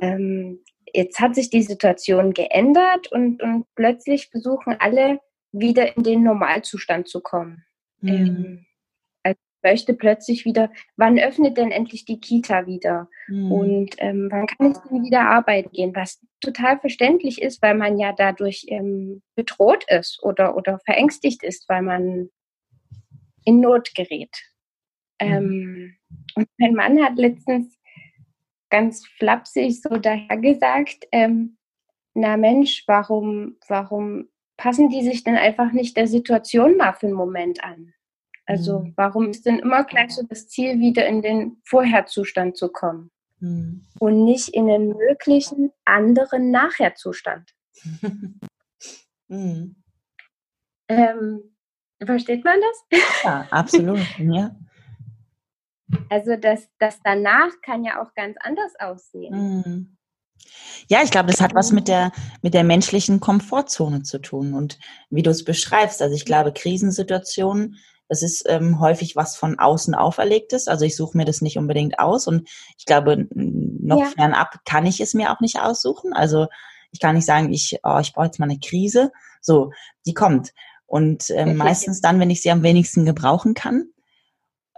[0.00, 0.60] ähm,
[0.92, 5.20] jetzt hat sich die Situation geändert und, und plötzlich versuchen alle
[5.52, 7.64] wieder in den Normalzustand zu kommen.
[8.00, 8.08] Mhm.
[8.08, 8.66] Ähm,
[9.22, 13.08] also möchte plötzlich wieder, wann öffnet denn endlich die Kita wieder?
[13.28, 13.52] Mhm.
[13.52, 15.94] Und ähm, wann kann ich denn wieder arbeiten gehen?
[15.94, 21.68] Was total verständlich ist, weil man ja dadurch ähm, bedroht ist oder, oder verängstigt ist,
[21.68, 22.30] weil man
[23.44, 24.36] in Not gerät.
[25.20, 25.28] Mhm.
[25.28, 25.96] Ähm,
[26.34, 27.78] und mein Mann hat letztens
[28.70, 31.56] ganz flapsig so daher gesagt, ähm,
[32.14, 37.14] na Mensch, warum, warum passen die sich denn einfach nicht der Situation mal für einen
[37.14, 37.92] Moment an?
[38.46, 38.92] Also mhm.
[38.96, 43.84] warum ist denn immer gleich so das Ziel, wieder in den Vorherzustand zu kommen mhm.
[43.98, 47.50] und nicht in den möglichen anderen Nachherzustand?
[49.28, 49.76] mhm.
[50.88, 51.56] ähm,
[52.04, 53.00] versteht man das?
[53.24, 54.00] Ja, absolut.
[54.18, 54.56] ja.
[56.10, 59.95] Also das, das danach kann ja auch ganz anders aussehen.
[60.88, 64.54] Ja, ich glaube, das hat was mit der, mit der menschlichen Komfortzone zu tun.
[64.54, 64.78] Und
[65.10, 67.76] wie du es beschreibst, also ich glaube, Krisensituationen,
[68.08, 70.68] das ist ähm, häufig was von außen auferlegtes.
[70.68, 72.28] Also ich suche mir das nicht unbedingt aus.
[72.28, 74.06] Und ich glaube, noch ja.
[74.06, 76.12] fernab kann ich es mir auch nicht aussuchen.
[76.12, 76.46] Also
[76.92, 79.10] ich kann nicht sagen, ich, oh, ich brauche jetzt mal eine Krise.
[79.40, 79.72] So,
[80.06, 80.52] die kommt.
[80.86, 83.88] Und ähm, meistens dann, wenn ich sie am wenigsten gebrauchen kann.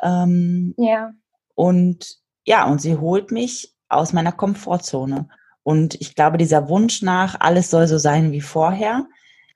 [0.03, 1.11] Ähm, ja.
[1.55, 5.29] Und ja, und sie holt mich aus meiner Komfortzone.
[5.69, 9.07] Und ich glaube, dieser Wunsch nach, alles soll so sein wie vorher,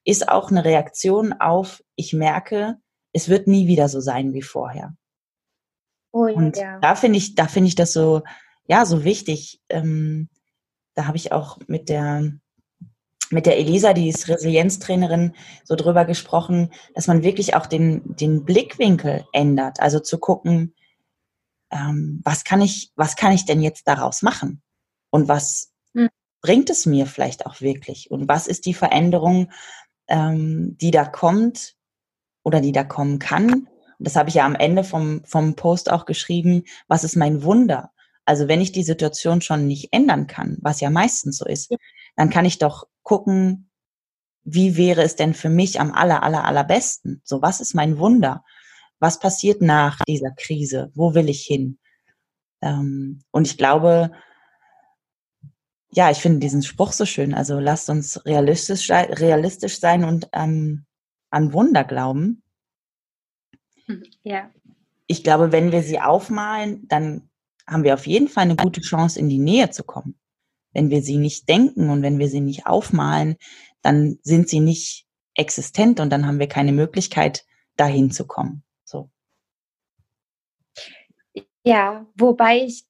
[0.04, 2.76] ist auch eine Reaktion auf, ich merke,
[3.14, 4.94] es wird nie wieder so sein wie vorher.
[6.10, 6.78] Oh, und ja.
[6.80, 8.20] da finde ich, da finde ich das so,
[8.66, 9.62] ja, so wichtig.
[9.70, 10.28] Ähm,
[10.92, 12.30] da habe ich auch mit der
[13.30, 15.32] mit der Elisa, die ist Resilienztrainerin,
[15.64, 19.80] so drüber gesprochen, dass man wirklich auch den, den Blickwinkel ändert.
[19.80, 20.74] Also zu gucken,
[21.70, 24.60] ähm, was kann ich, was kann ich denn jetzt daraus machen?
[25.08, 25.71] Und was.
[26.42, 28.10] Bringt es mir vielleicht auch wirklich?
[28.10, 29.50] Und was ist die Veränderung,
[30.08, 31.76] ähm, die da kommt
[32.42, 33.52] oder die da kommen kann?
[33.52, 36.64] Und das habe ich ja am Ende vom, vom Post auch geschrieben.
[36.88, 37.92] Was ist mein Wunder?
[38.24, 41.74] Also wenn ich die Situation schon nicht ändern kann, was ja meistens so ist,
[42.16, 43.70] dann kann ich doch gucken,
[44.44, 47.22] wie wäre es denn für mich am aller, aller, allerbesten?
[47.24, 48.44] So, was ist mein Wunder?
[48.98, 50.90] Was passiert nach dieser Krise?
[50.94, 51.78] Wo will ich hin?
[52.60, 54.12] Ähm, und ich glaube,
[55.94, 57.34] ja, ich finde diesen Spruch so schön.
[57.34, 60.86] Also lasst uns realistisch, realistisch sein und ähm,
[61.30, 62.42] an Wunder glauben.
[63.86, 64.50] Hm, ja.
[65.06, 67.28] Ich glaube, wenn wir sie aufmalen, dann
[67.66, 70.18] haben wir auf jeden Fall eine gute Chance, in die Nähe zu kommen.
[70.72, 73.36] Wenn wir sie nicht denken und wenn wir sie nicht aufmalen,
[73.82, 77.44] dann sind sie nicht existent und dann haben wir keine Möglichkeit,
[77.76, 78.62] dahin zu kommen.
[78.84, 79.10] So.
[81.64, 82.86] Ja, wobei ich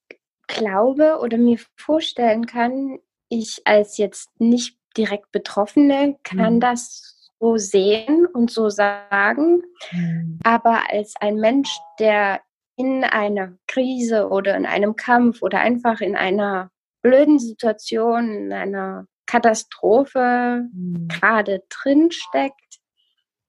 [0.46, 6.60] glaube oder mir vorstellen kann, ich als jetzt nicht direkt Betroffene kann mhm.
[6.60, 10.38] das so sehen und so sagen, mhm.
[10.44, 12.40] aber als ein Mensch, der
[12.76, 16.70] in einer Krise oder in einem Kampf oder einfach in einer
[17.02, 21.08] blöden Situation, in einer Katastrophe mhm.
[21.08, 22.80] gerade drin steckt,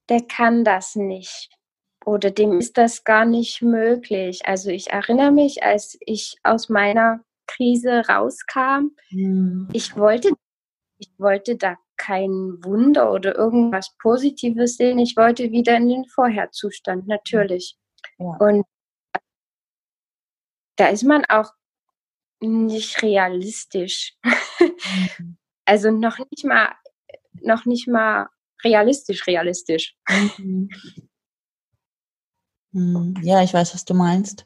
[0.10, 1.50] der kann das nicht.
[2.06, 4.46] Oder dem ist das gar nicht möglich.
[4.46, 8.96] Also ich erinnere mich, als ich aus meiner Krise rauskam.
[9.10, 9.70] Mhm.
[9.74, 10.34] Ich wollte,
[10.98, 15.00] ich wollte da kein Wunder oder irgendwas Positives sehen.
[15.00, 17.78] Ich wollte wieder in den Vorherzustand, natürlich.
[18.18, 18.36] Ja.
[18.40, 18.66] Und
[20.76, 21.52] da ist man auch
[22.42, 24.18] nicht realistisch.
[24.60, 25.38] Mhm.
[25.66, 26.74] also noch nicht mal,
[27.42, 28.28] noch nicht mal
[28.64, 29.96] realistisch, realistisch.
[30.38, 30.70] Mhm.
[32.74, 33.16] Mhm.
[33.22, 34.46] Ja, ich weiß, was du meinst.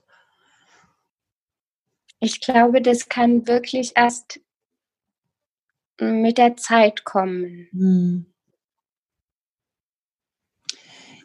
[2.20, 4.40] Ich glaube, das kann wirklich erst
[6.00, 7.68] mit der Zeit kommen.
[7.72, 8.26] Mhm.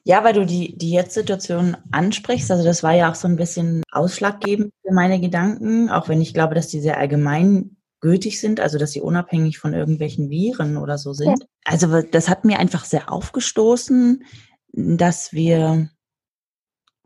[0.04, 3.84] Ja, weil du die, die Jetzt-Situation ansprichst, also das war ja auch so ein bisschen
[3.92, 8.78] ausschlaggebend für meine Gedanken, auch wenn ich glaube, dass die sehr allgemein gültig sind, also
[8.78, 11.38] dass sie unabhängig von irgendwelchen Viren oder so sind.
[11.38, 11.46] Ja.
[11.64, 14.24] Also das hat mir einfach sehr aufgestoßen,
[14.72, 15.88] dass wir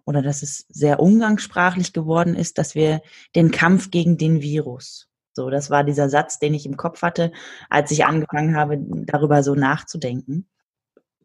[0.06, 3.02] oder dass es sehr umgangssprachlich geworden ist, dass wir
[3.34, 5.08] den Kampf gegen den Virus.
[5.34, 7.30] So, das war dieser Satz, den ich im Kopf hatte,
[7.68, 10.48] als ich angefangen habe, darüber so nachzudenken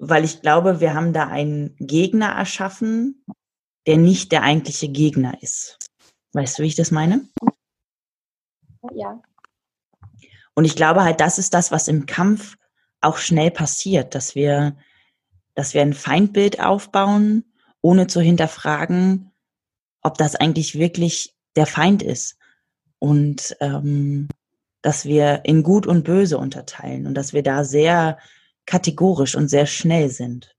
[0.03, 3.23] weil ich glaube, wir haben da einen Gegner erschaffen,
[3.85, 5.77] der nicht der eigentliche Gegner ist.
[6.33, 7.29] Weißt du, wie ich das meine?
[8.95, 9.21] Ja.
[10.55, 12.57] Und ich glaube halt, das ist das, was im Kampf
[12.99, 14.75] auch schnell passiert, dass wir,
[15.53, 17.50] dass wir ein Feindbild aufbauen,
[17.81, 19.31] ohne zu hinterfragen,
[20.01, 22.37] ob das eigentlich wirklich der Feind ist.
[22.99, 24.27] Und ähm,
[24.81, 28.17] dass wir in Gut und Böse unterteilen und dass wir da sehr
[28.65, 30.55] kategorisch und sehr schnell sind.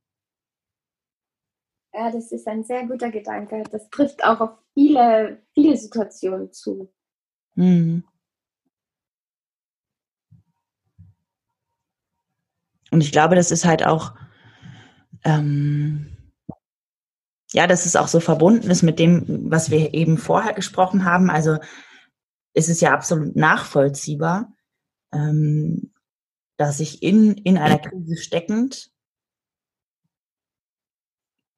[1.95, 3.63] Ja, das ist ein sehr guter Gedanke.
[3.71, 6.93] Das trifft auch auf viele, viele Situationen zu.
[7.55, 8.05] Mhm.
[12.91, 14.15] Und ich glaube, das ist halt auch,
[15.25, 16.12] ähm,
[17.53, 21.31] ja, dass es auch so verbunden ist mit dem, was wir eben vorher gesprochen haben.
[21.31, 21.59] Also
[22.55, 24.53] ist es ja absolut nachvollziehbar,
[25.13, 25.93] ähm,
[26.57, 28.91] dass ich in, in einer Krise steckend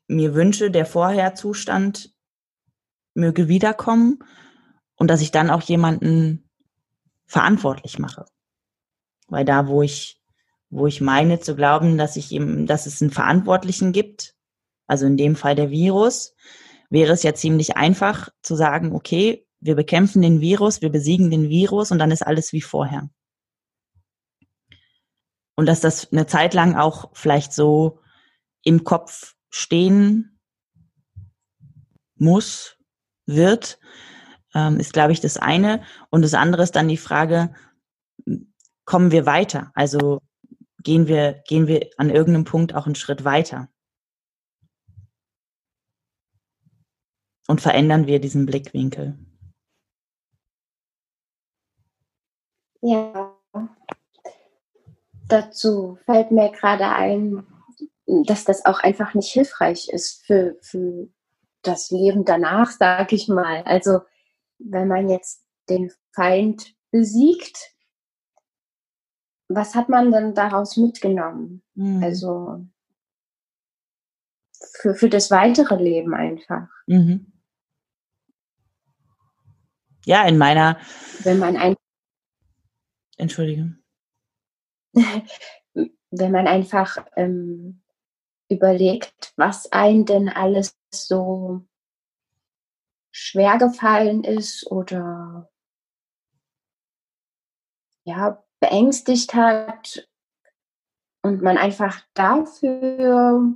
[0.06, 2.14] mir wünsche, der Vorherzustand
[3.14, 4.18] möge wiederkommen
[4.96, 6.48] und dass ich dann auch jemanden
[7.26, 8.26] verantwortlich mache.
[9.28, 10.20] Weil da, wo ich,
[10.70, 14.33] wo ich meine zu glauben, dass ich eben, dass es einen Verantwortlichen gibt,
[14.86, 16.34] also in dem Fall der Virus,
[16.90, 21.48] wäre es ja ziemlich einfach zu sagen, okay, wir bekämpfen den Virus, wir besiegen den
[21.48, 23.08] Virus und dann ist alles wie vorher.
[25.56, 28.00] Und dass das eine Zeit lang auch vielleicht so
[28.62, 30.38] im Kopf stehen
[32.16, 32.76] muss,
[33.26, 33.78] wird,
[34.54, 35.82] ähm, ist, glaube ich, das eine.
[36.10, 37.54] Und das andere ist dann die Frage,
[38.84, 39.70] kommen wir weiter?
[39.74, 40.20] Also
[40.82, 43.68] gehen wir, gehen wir an irgendeinem Punkt auch einen Schritt weiter?
[47.46, 49.18] Und verändern wir diesen Blickwinkel?
[52.80, 53.34] Ja,
[55.28, 57.46] dazu fällt mir gerade ein,
[58.06, 61.08] dass das auch einfach nicht hilfreich ist für, für
[61.62, 63.62] das Leben danach, sage ich mal.
[63.62, 64.00] Also
[64.58, 67.74] wenn man jetzt den Feind besiegt,
[69.48, 71.62] was hat man denn daraus mitgenommen?
[71.74, 72.02] Mhm.
[72.02, 72.66] Also
[74.72, 76.68] für, für das weitere Leben einfach.
[76.86, 77.32] Mhm.
[80.04, 80.78] Ja, in meiner.
[81.20, 81.76] Wenn man ein.
[83.16, 83.76] Entschuldige.
[86.10, 87.82] wenn man einfach ähm,
[88.48, 91.66] überlegt, was einem denn alles so
[93.12, 95.50] schwer gefallen ist oder
[98.04, 100.08] ja, beängstigt hat
[101.22, 103.54] und man einfach dafür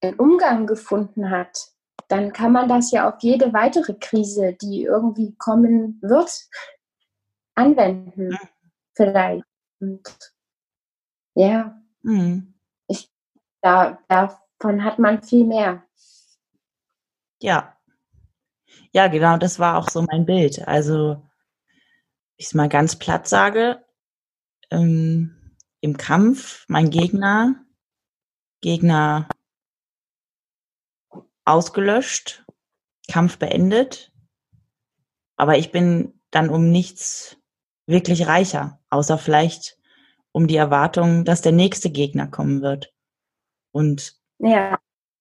[0.00, 1.72] einen Umgang gefunden hat,
[2.08, 6.48] dann kann man das ja auf jede weitere Krise, die irgendwie kommen wird,
[7.54, 8.36] anwenden.
[8.94, 9.44] Vielleicht.
[9.80, 10.02] Und
[11.34, 11.80] ja.
[12.02, 12.54] Mhm.
[12.88, 13.12] Ich,
[13.60, 15.84] da, davon hat man viel mehr.
[17.40, 17.76] Ja.
[18.92, 20.66] Ja, genau, das war auch so mein Bild.
[20.66, 21.22] Also,
[22.36, 23.84] ich es mal ganz platt sage,
[24.70, 27.64] ähm, im Kampf, mein Gegner,
[28.60, 29.28] Gegner
[31.48, 32.44] ausgelöscht,
[33.10, 34.12] Kampf beendet,
[35.36, 37.36] aber ich bin dann um nichts
[37.86, 39.78] wirklich reicher, außer vielleicht
[40.32, 42.92] um die Erwartung, dass der nächste Gegner kommen wird.
[43.72, 44.78] Und ja.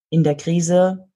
[0.10, 1.10] in der Krise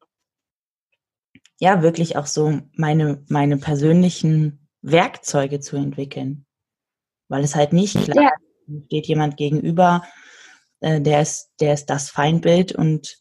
[1.59, 6.45] ja wirklich auch so meine, meine persönlichen Werkzeuge zu entwickeln.
[7.27, 8.31] Weil es halt nicht klar
[8.67, 8.81] ja.
[8.87, 10.03] steht jemand gegenüber,
[10.79, 13.20] äh, der ist, der ist das Feindbild und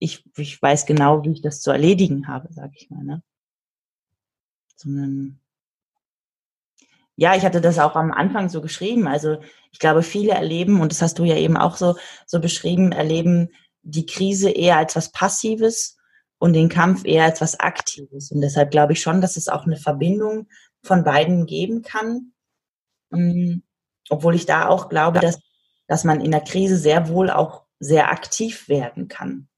[0.00, 3.04] ich, ich weiß genau, wie ich das zu erledigen habe, sag ich mal.
[3.04, 3.22] Ne?
[4.74, 5.38] Sondern
[7.16, 9.06] ja, ich hatte das auch am Anfang so geschrieben.
[9.06, 9.42] Also
[9.72, 11.96] ich glaube, viele erleben, und das hast du ja eben auch so,
[12.26, 13.50] so beschrieben, erleben
[13.82, 15.98] die Krise eher als was Passives
[16.38, 18.30] und den Kampf eher als was Aktives.
[18.30, 20.48] Und deshalb glaube ich schon, dass es auch eine Verbindung
[20.82, 22.32] von beiden geben kann.
[23.12, 23.64] Ähm,
[24.08, 25.38] obwohl ich da auch glaube, dass,
[25.88, 29.49] dass man in der Krise sehr wohl auch sehr aktiv werden kann.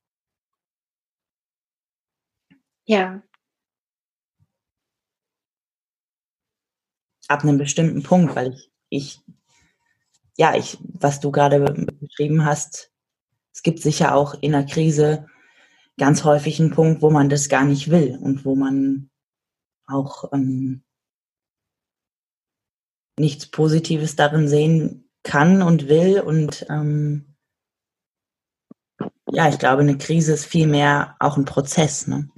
[2.86, 3.22] Ja.
[7.28, 9.20] Ab einem bestimmten Punkt, weil ich, ich,
[10.36, 11.60] ja, ich, was du gerade
[12.00, 12.92] beschrieben hast,
[13.54, 15.26] es gibt sicher auch in der Krise
[15.98, 19.10] ganz häufig einen Punkt, wo man das gar nicht will und wo man
[19.86, 20.82] auch ähm,
[23.18, 26.20] nichts Positives darin sehen kann und will.
[26.20, 27.36] Und ähm,
[29.30, 32.06] ja, ich glaube, eine Krise ist vielmehr auch ein Prozess.
[32.06, 32.30] Ne?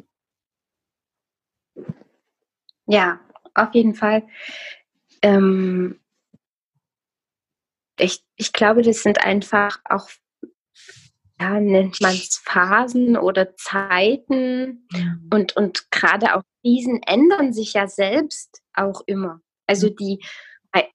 [2.87, 3.20] Ja,
[3.55, 4.24] auf jeden Fall.
[5.22, 6.01] Ähm,
[7.99, 10.09] ich, ich glaube, das sind einfach auch
[11.41, 14.87] ja, nennt man es Phasen oder Zeiten.
[14.93, 15.30] Mhm.
[15.32, 19.41] Und, und gerade auch Krisen ändern sich ja selbst auch immer.
[19.66, 20.22] Also die,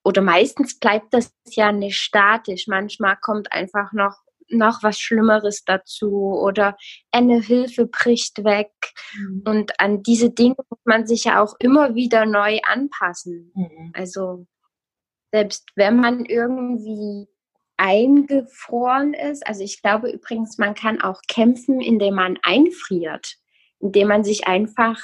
[0.03, 2.67] oder meistens bleibt das ja nicht statisch.
[2.67, 4.17] Manchmal kommt einfach noch,
[4.49, 6.77] noch was Schlimmeres dazu oder
[7.11, 8.71] eine Hilfe bricht weg.
[9.15, 9.43] Mhm.
[9.45, 13.51] Und an diese Dinge muss man sich ja auch immer wieder neu anpassen.
[13.55, 13.91] Mhm.
[13.93, 14.45] Also
[15.31, 17.27] selbst wenn man irgendwie
[17.79, 19.47] eingefroren ist.
[19.47, 23.35] Also ich glaube übrigens, man kann auch kämpfen, indem man einfriert,
[23.79, 24.99] indem man sich einfach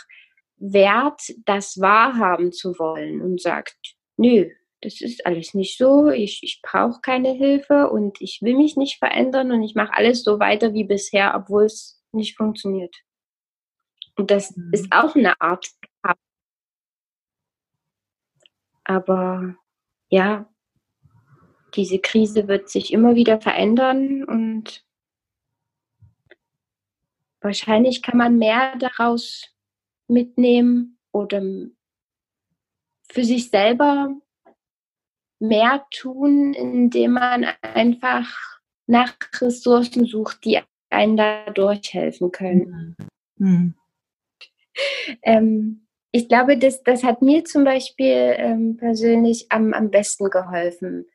[0.57, 3.77] wehrt, das wahrhaben zu wollen und sagt,
[4.17, 4.49] nö,
[4.85, 8.99] das ist alles nicht so, ich, ich brauche keine Hilfe und ich will mich nicht
[8.99, 12.95] verändern und ich mache alles so weiter wie bisher, obwohl es nicht funktioniert.
[14.15, 14.69] Und das mhm.
[14.73, 15.67] ist auch eine Art.
[18.83, 19.55] Aber
[20.09, 20.47] ja,
[21.73, 24.85] diese Krise wird sich immer wieder verändern und
[27.41, 29.47] wahrscheinlich kann man mehr daraus
[30.07, 31.41] mitnehmen oder
[33.09, 34.15] für sich selber
[35.47, 42.95] mehr tun, indem man einfach nach Ressourcen sucht, die einen dadurch helfen können.
[43.37, 43.73] Mhm.
[45.23, 51.05] Ähm, ich glaube, das, das hat mir zum Beispiel ähm, persönlich am, am besten geholfen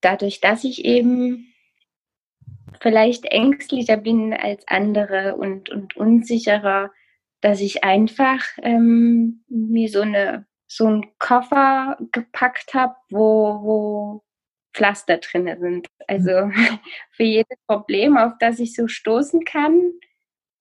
[0.00, 1.52] dadurch, dass ich eben
[2.80, 6.92] vielleicht ängstlicher bin als andere und, und unsicherer,
[7.40, 14.24] dass ich einfach ähm, mir so eine so einen Koffer gepackt habe, wo, wo
[14.74, 15.88] Pflaster drin sind.
[16.06, 16.50] Also
[17.12, 19.92] für jedes Problem, auf das ich so stoßen kann,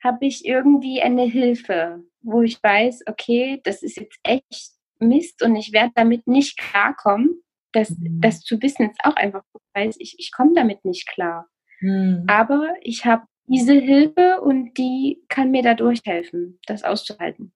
[0.03, 5.55] habe ich irgendwie eine Hilfe, wo ich weiß, okay, das ist jetzt echt Mist und
[5.55, 7.43] ich werde damit nicht klarkommen
[7.75, 8.21] das, mhm.
[8.21, 9.43] das zu wissen ist auch einfach,
[9.73, 11.47] weiß ich, ich komme damit nicht klar.
[11.81, 12.23] Mhm.
[12.27, 17.53] Aber ich habe diese Hilfe und die kann mir dadurch helfen, das auszuhalten.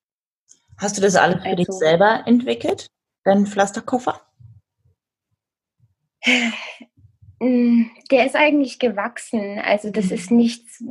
[0.79, 2.87] Hast du das alles für also, dich selber entwickelt,
[3.23, 4.21] deinen Pflasterkoffer?
[7.41, 9.59] Mm, der ist eigentlich gewachsen.
[9.59, 10.11] Also das mhm.
[10.11, 10.83] ist nichts,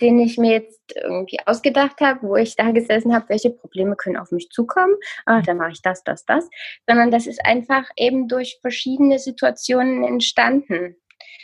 [0.00, 4.16] den ich mir jetzt irgendwie ausgedacht habe, wo ich da gesessen habe, welche Probleme können
[4.16, 6.50] auf mich zukommen, ah, dann mache ich das, das, das,
[6.88, 10.96] sondern das ist einfach eben durch verschiedene Situationen entstanden.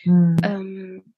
[0.03, 0.37] Mhm.
[0.43, 1.15] Ähm,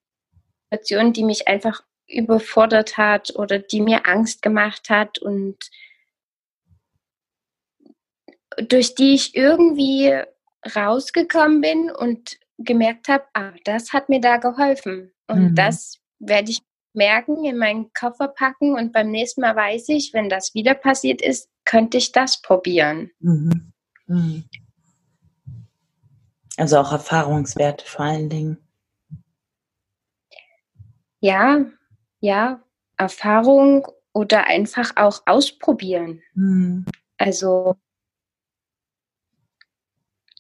[0.71, 5.57] Situationen, die mich einfach überfordert hat oder die mir Angst gemacht hat und
[8.59, 10.13] durch die ich irgendwie
[10.75, 15.13] rausgekommen bin und gemerkt habe, ah, das hat mir da geholfen.
[15.27, 15.55] Und mhm.
[15.55, 16.61] das werde ich
[16.95, 21.23] merken, in meinen Koffer packen und beim nächsten Mal weiß ich, wenn das wieder passiert
[21.23, 23.11] ist, könnte ich das probieren.
[23.21, 23.73] Mhm.
[24.07, 24.45] Mhm.
[26.57, 28.59] Also auch Erfahrungswerte vor allen Dingen.
[31.21, 31.65] Ja,
[32.21, 32.63] ja,
[32.97, 36.21] Erfahrung oder einfach auch ausprobieren.
[36.35, 36.85] Mhm.
[37.17, 37.77] Also,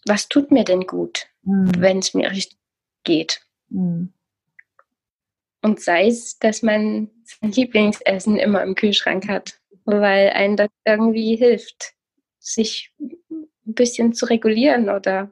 [0.07, 1.72] was tut mir denn gut, mhm.
[1.78, 2.59] wenn es mir richtig
[3.05, 3.42] geht?
[3.68, 4.12] Mhm.
[5.62, 11.36] Und sei es, dass man sein Lieblingsessen immer im Kühlschrank hat, weil einem das irgendwie
[11.36, 11.94] hilft,
[12.40, 15.30] sich ein bisschen zu regulieren oder,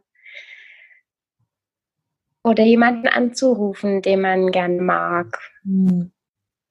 [2.45, 5.37] oder jemanden anzurufen, den man gern mag.
[5.65, 6.13] Mhm.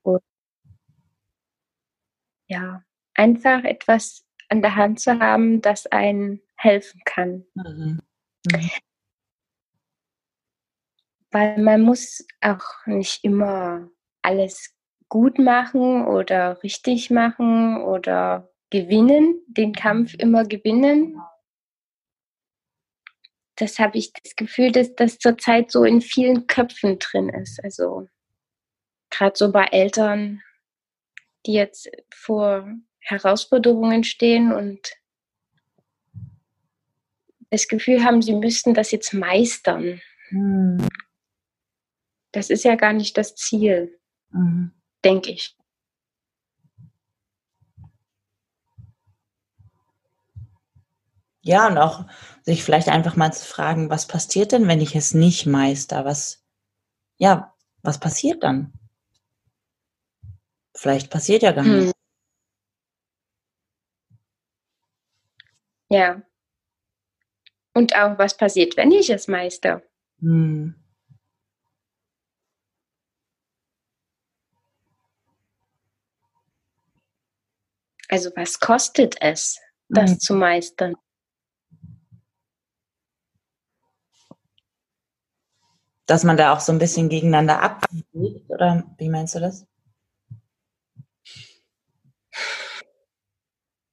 [0.03, 0.23] Und,
[2.47, 2.81] ja,
[3.13, 7.45] einfach etwas an der Hand zu haben, das einen helfen kann.
[7.55, 8.01] Mhm.
[8.51, 8.69] Mhm
[11.31, 13.89] weil man muss auch nicht immer
[14.21, 14.75] alles
[15.09, 21.19] gut machen oder richtig machen oder gewinnen, den Kampf immer gewinnen.
[23.55, 27.61] das habe ich das Gefühl, dass das zurzeit so in vielen Köpfen drin ist.
[27.61, 28.07] Also
[29.09, 30.41] gerade so bei Eltern,
[31.45, 34.93] die jetzt vor Herausforderungen stehen und
[37.49, 40.01] das Gefühl haben, sie müssten das jetzt meistern.
[40.29, 40.87] Mhm.
[42.31, 43.99] Das ist ja gar nicht das Ziel,
[44.31, 44.71] mhm.
[45.03, 45.55] denke ich.
[51.41, 52.05] Ja, und auch
[52.43, 56.05] sich vielleicht einfach mal zu fragen, was passiert denn, wenn ich es nicht meister?
[56.05, 56.45] Was,
[57.17, 58.73] ja, was passiert dann?
[60.75, 61.79] Vielleicht passiert ja gar hm.
[61.79, 61.93] nichts.
[65.89, 66.21] Ja.
[67.73, 69.81] Und auch, was passiert, wenn ich es meister?
[70.19, 70.75] Hm.
[78.09, 80.19] Also was kostet es, das hm.
[80.19, 80.95] zu meistern?
[86.09, 89.67] dass man da auch so ein bisschen gegeneinander abwägt, oder wie meinst du das?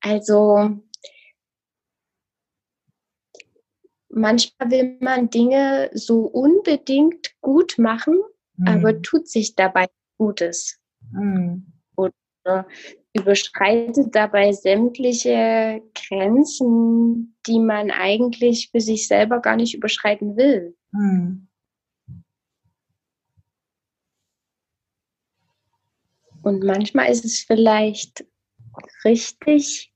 [0.00, 0.80] Also
[4.16, 8.20] manchmal will man Dinge so unbedingt gut machen,
[8.56, 8.68] mhm.
[8.68, 9.86] aber tut sich dabei
[10.18, 10.80] Gutes.
[11.12, 11.66] Mhm.
[11.96, 12.66] Oder
[13.12, 20.74] überschreitet dabei sämtliche Grenzen, die man eigentlich für sich selber gar nicht überschreiten will.
[20.92, 21.48] Mhm.
[26.42, 28.24] Und manchmal ist es vielleicht
[29.04, 29.92] richtig,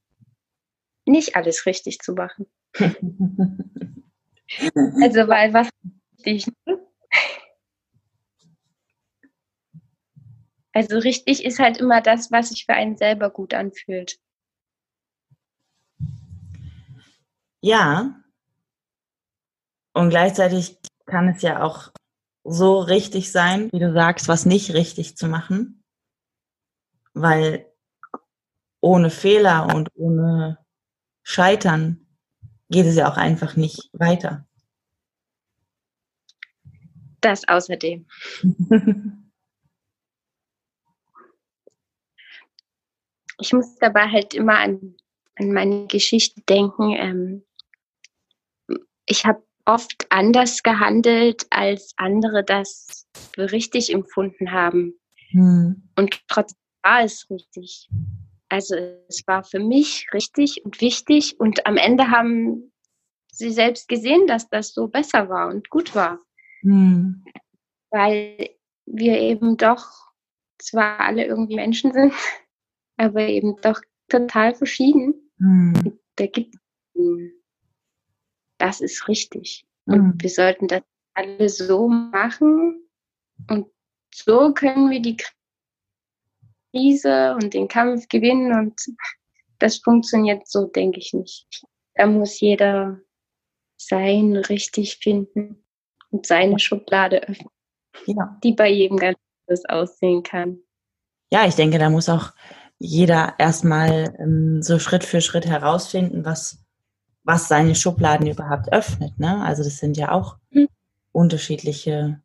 [1.07, 2.47] nicht alles richtig zu machen.
[5.03, 5.69] also, weil was
[6.19, 6.79] richtig, ne?
[10.73, 14.19] Also richtig ist halt immer das, was sich für einen selber gut anfühlt.
[17.61, 18.15] Ja.
[19.93, 21.91] Und gleichzeitig kann es ja auch
[22.45, 25.81] so richtig sein, wie du sagst, was nicht richtig zu machen
[27.15, 27.67] weil
[28.81, 30.59] ohne Fehler und ohne
[31.23, 32.07] Scheitern
[32.71, 34.47] geht es ja auch einfach nicht weiter.
[37.21, 38.07] Das außerdem.
[43.39, 44.97] ich muss dabei halt immer an,
[45.37, 46.97] an meine Geschichte denken.
[46.97, 47.45] Ähm,
[49.07, 54.95] ich habe oft anders gehandelt, als andere das für richtig empfunden haben.
[55.31, 55.89] Hm.
[55.97, 57.89] Und trotzdem war es richtig.
[58.51, 58.75] Also
[59.09, 62.73] es war für mich richtig und wichtig und am Ende haben
[63.33, 66.19] sie selbst gesehen, dass das so besser war und gut war.
[66.63, 67.25] Hm.
[67.91, 68.51] Weil
[68.87, 69.87] wir eben doch
[70.59, 72.13] zwar alle irgendwie Menschen sind,
[72.97, 75.31] aber eben doch total verschieden.
[75.39, 75.99] Hm.
[76.17, 76.57] Da gibt
[78.59, 79.65] das ist richtig.
[79.87, 80.15] Und hm.
[80.19, 80.83] wir sollten das
[81.15, 82.89] alle so machen
[83.49, 83.69] und
[84.13, 85.17] so können wir die
[86.71, 88.81] Krise und den Kampf gewinnen und
[89.59, 91.47] das funktioniert so, denke ich nicht.
[91.95, 92.99] Da muss jeder
[93.77, 95.65] sein richtig finden
[96.11, 97.51] und seine Schublade öffnen,
[98.07, 98.39] ja.
[98.43, 100.59] die bei jedem ganz anders aussehen kann.
[101.33, 102.33] Ja, ich denke, da muss auch
[102.79, 106.65] jeder erstmal ähm, so Schritt für Schritt herausfinden, was,
[107.25, 109.19] was seine Schubladen überhaupt öffnet.
[109.19, 109.43] Ne?
[109.45, 110.69] Also das sind ja auch hm.
[111.13, 112.21] unterschiedliche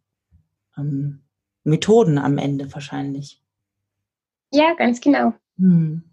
[0.77, 1.23] ähm,
[1.63, 3.41] Methoden am Ende wahrscheinlich.
[4.51, 5.33] Ja, ganz genau.
[5.57, 6.03] Hm.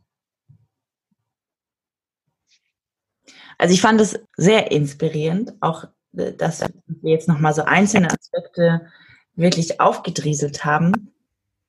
[3.58, 5.84] Also ich fand es sehr inspirierend, auch
[6.16, 8.88] äh, dass wir jetzt nochmal so einzelne Aspekte
[9.34, 11.12] wirklich aufgedrieselt haben.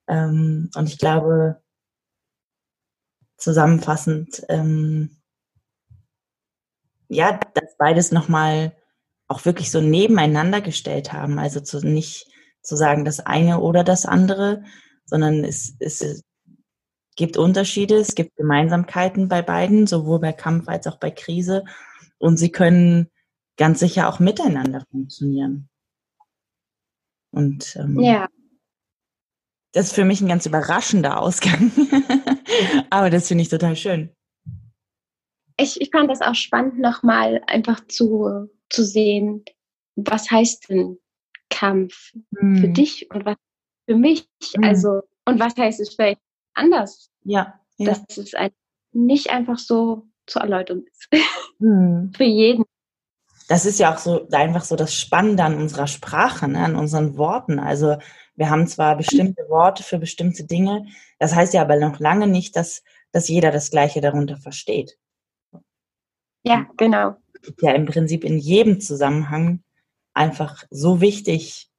[0.07, 1.61] Ähm, und ich glaube,
[3.37, 5.17] zusammenfassend, ähm,
[7.09, 8.75] ja, dass beides nochmal
[9.27, 11.39] auch wirklich so nebeneinander gestellt haben.
[11.39, 12.27] Also zu, nicht
[12.61, 14.63] zu sagen das eine oder das andere,
[15.05, 16.23] sondern es, es
[17.15, 21.63] gibt Unterschiede, es gibt Gemeinsamkeiten bei beiden, sowohl bei Kampf als auch bei Krise.
[22.17, 23.09] Und sie können
[23.57, 25.69] ganz sicher auch miteinander funktionieren.
[27.31, 28.27] Und ähm, ja.
[29.73, 31.71] das ist für mich ein ganz überraschender Ausgang.
[32.89, 34.15] Aber das finde ich total schön.
[35.57, 39.43] Ich, ich fand das auch spannend, nochmal einfach zu, zu sehen,
[39.95, 40.97] was heißt denn
[41.49, 42.57] Kampf hm.
[42.57, 43.37] für dich und was
[43.87, 44.27] für mich?
[44.55, 44.63] Hm.
[44.63, 46.19] Also, und was heißt es vielleicht
[46.53, 47.11] anders.
[47.23, 47.59] Ja.
[47.77, 47.93] ja.
[47.93, 48.51] Dass es ein,
[48.91, 51.07] nicht einfach so zur Erläuterung ist.
[51.59, 52.11] Hm.
[52.17, 52.65] Für jeden.
[53.47, 57.15] Das ist ja auch so einfach so das Spannende an unserer Sprache, ne, an unseren
[57.15, 57.59] Worten.
[57.59, 57.97] Also
[58.35, 60.87] wir haben zwar bestimmte Worte für bestimmte Dinge,
[61.19, 64.97] das heißt ja aber noch lange nicht, dass, dass jeder das Gleiche darunter versteht.
[66.43, 67.15] Ja, genau.
[67.61, 69.63] ja im Prinzip in jedem Zusammenhang
[70.13, 71.69] einfach so wichtig,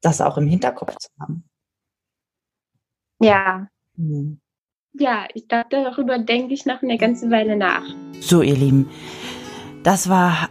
[0.00, 1.48] das auch im Hinterkopf zu haben.
[3.20, 3.68] Ja.
[3.96, 4.40] Mhm.
[4.92, 7.82] Ja, ich glaube, darüber denke ich noch eine ganze Weile nach.
[8.20, 8.88] So, ihr Lieben,
[9.82, 10.48] das war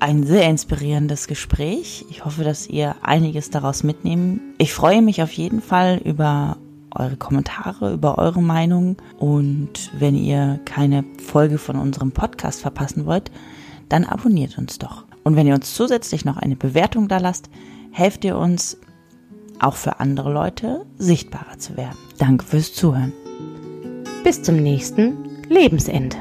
[0.00, 2.04] ein sehr inspirierendes Gespräch.
[2.10, 4.54] Ich hoffe, dass ihr einiges daraus mitnehmen.
[4.58, 6.56] Ich freue mich auf jeden Fall über
[6.94, 8.96] eure Kommentare, über eure Meinung.
[9.18, 13.30] Und wenn ihr keine Folge von unserem Podcast verpassen wollt,
[13.88, 15.04] dann abonniert uns doch.
[15.24, 17.50] Und wenn ihr uns zusätzlich noch eine Bewertung da lasst,
[17.90, 18.78] helft ihr uns,
[19.60, 21.98] auch für andere Leute sichtbarer zu werden.
[22.18, 23.12] Danke fürs Zuhören.
[24.22, 26.16] Bis zum nächsten Lebensende.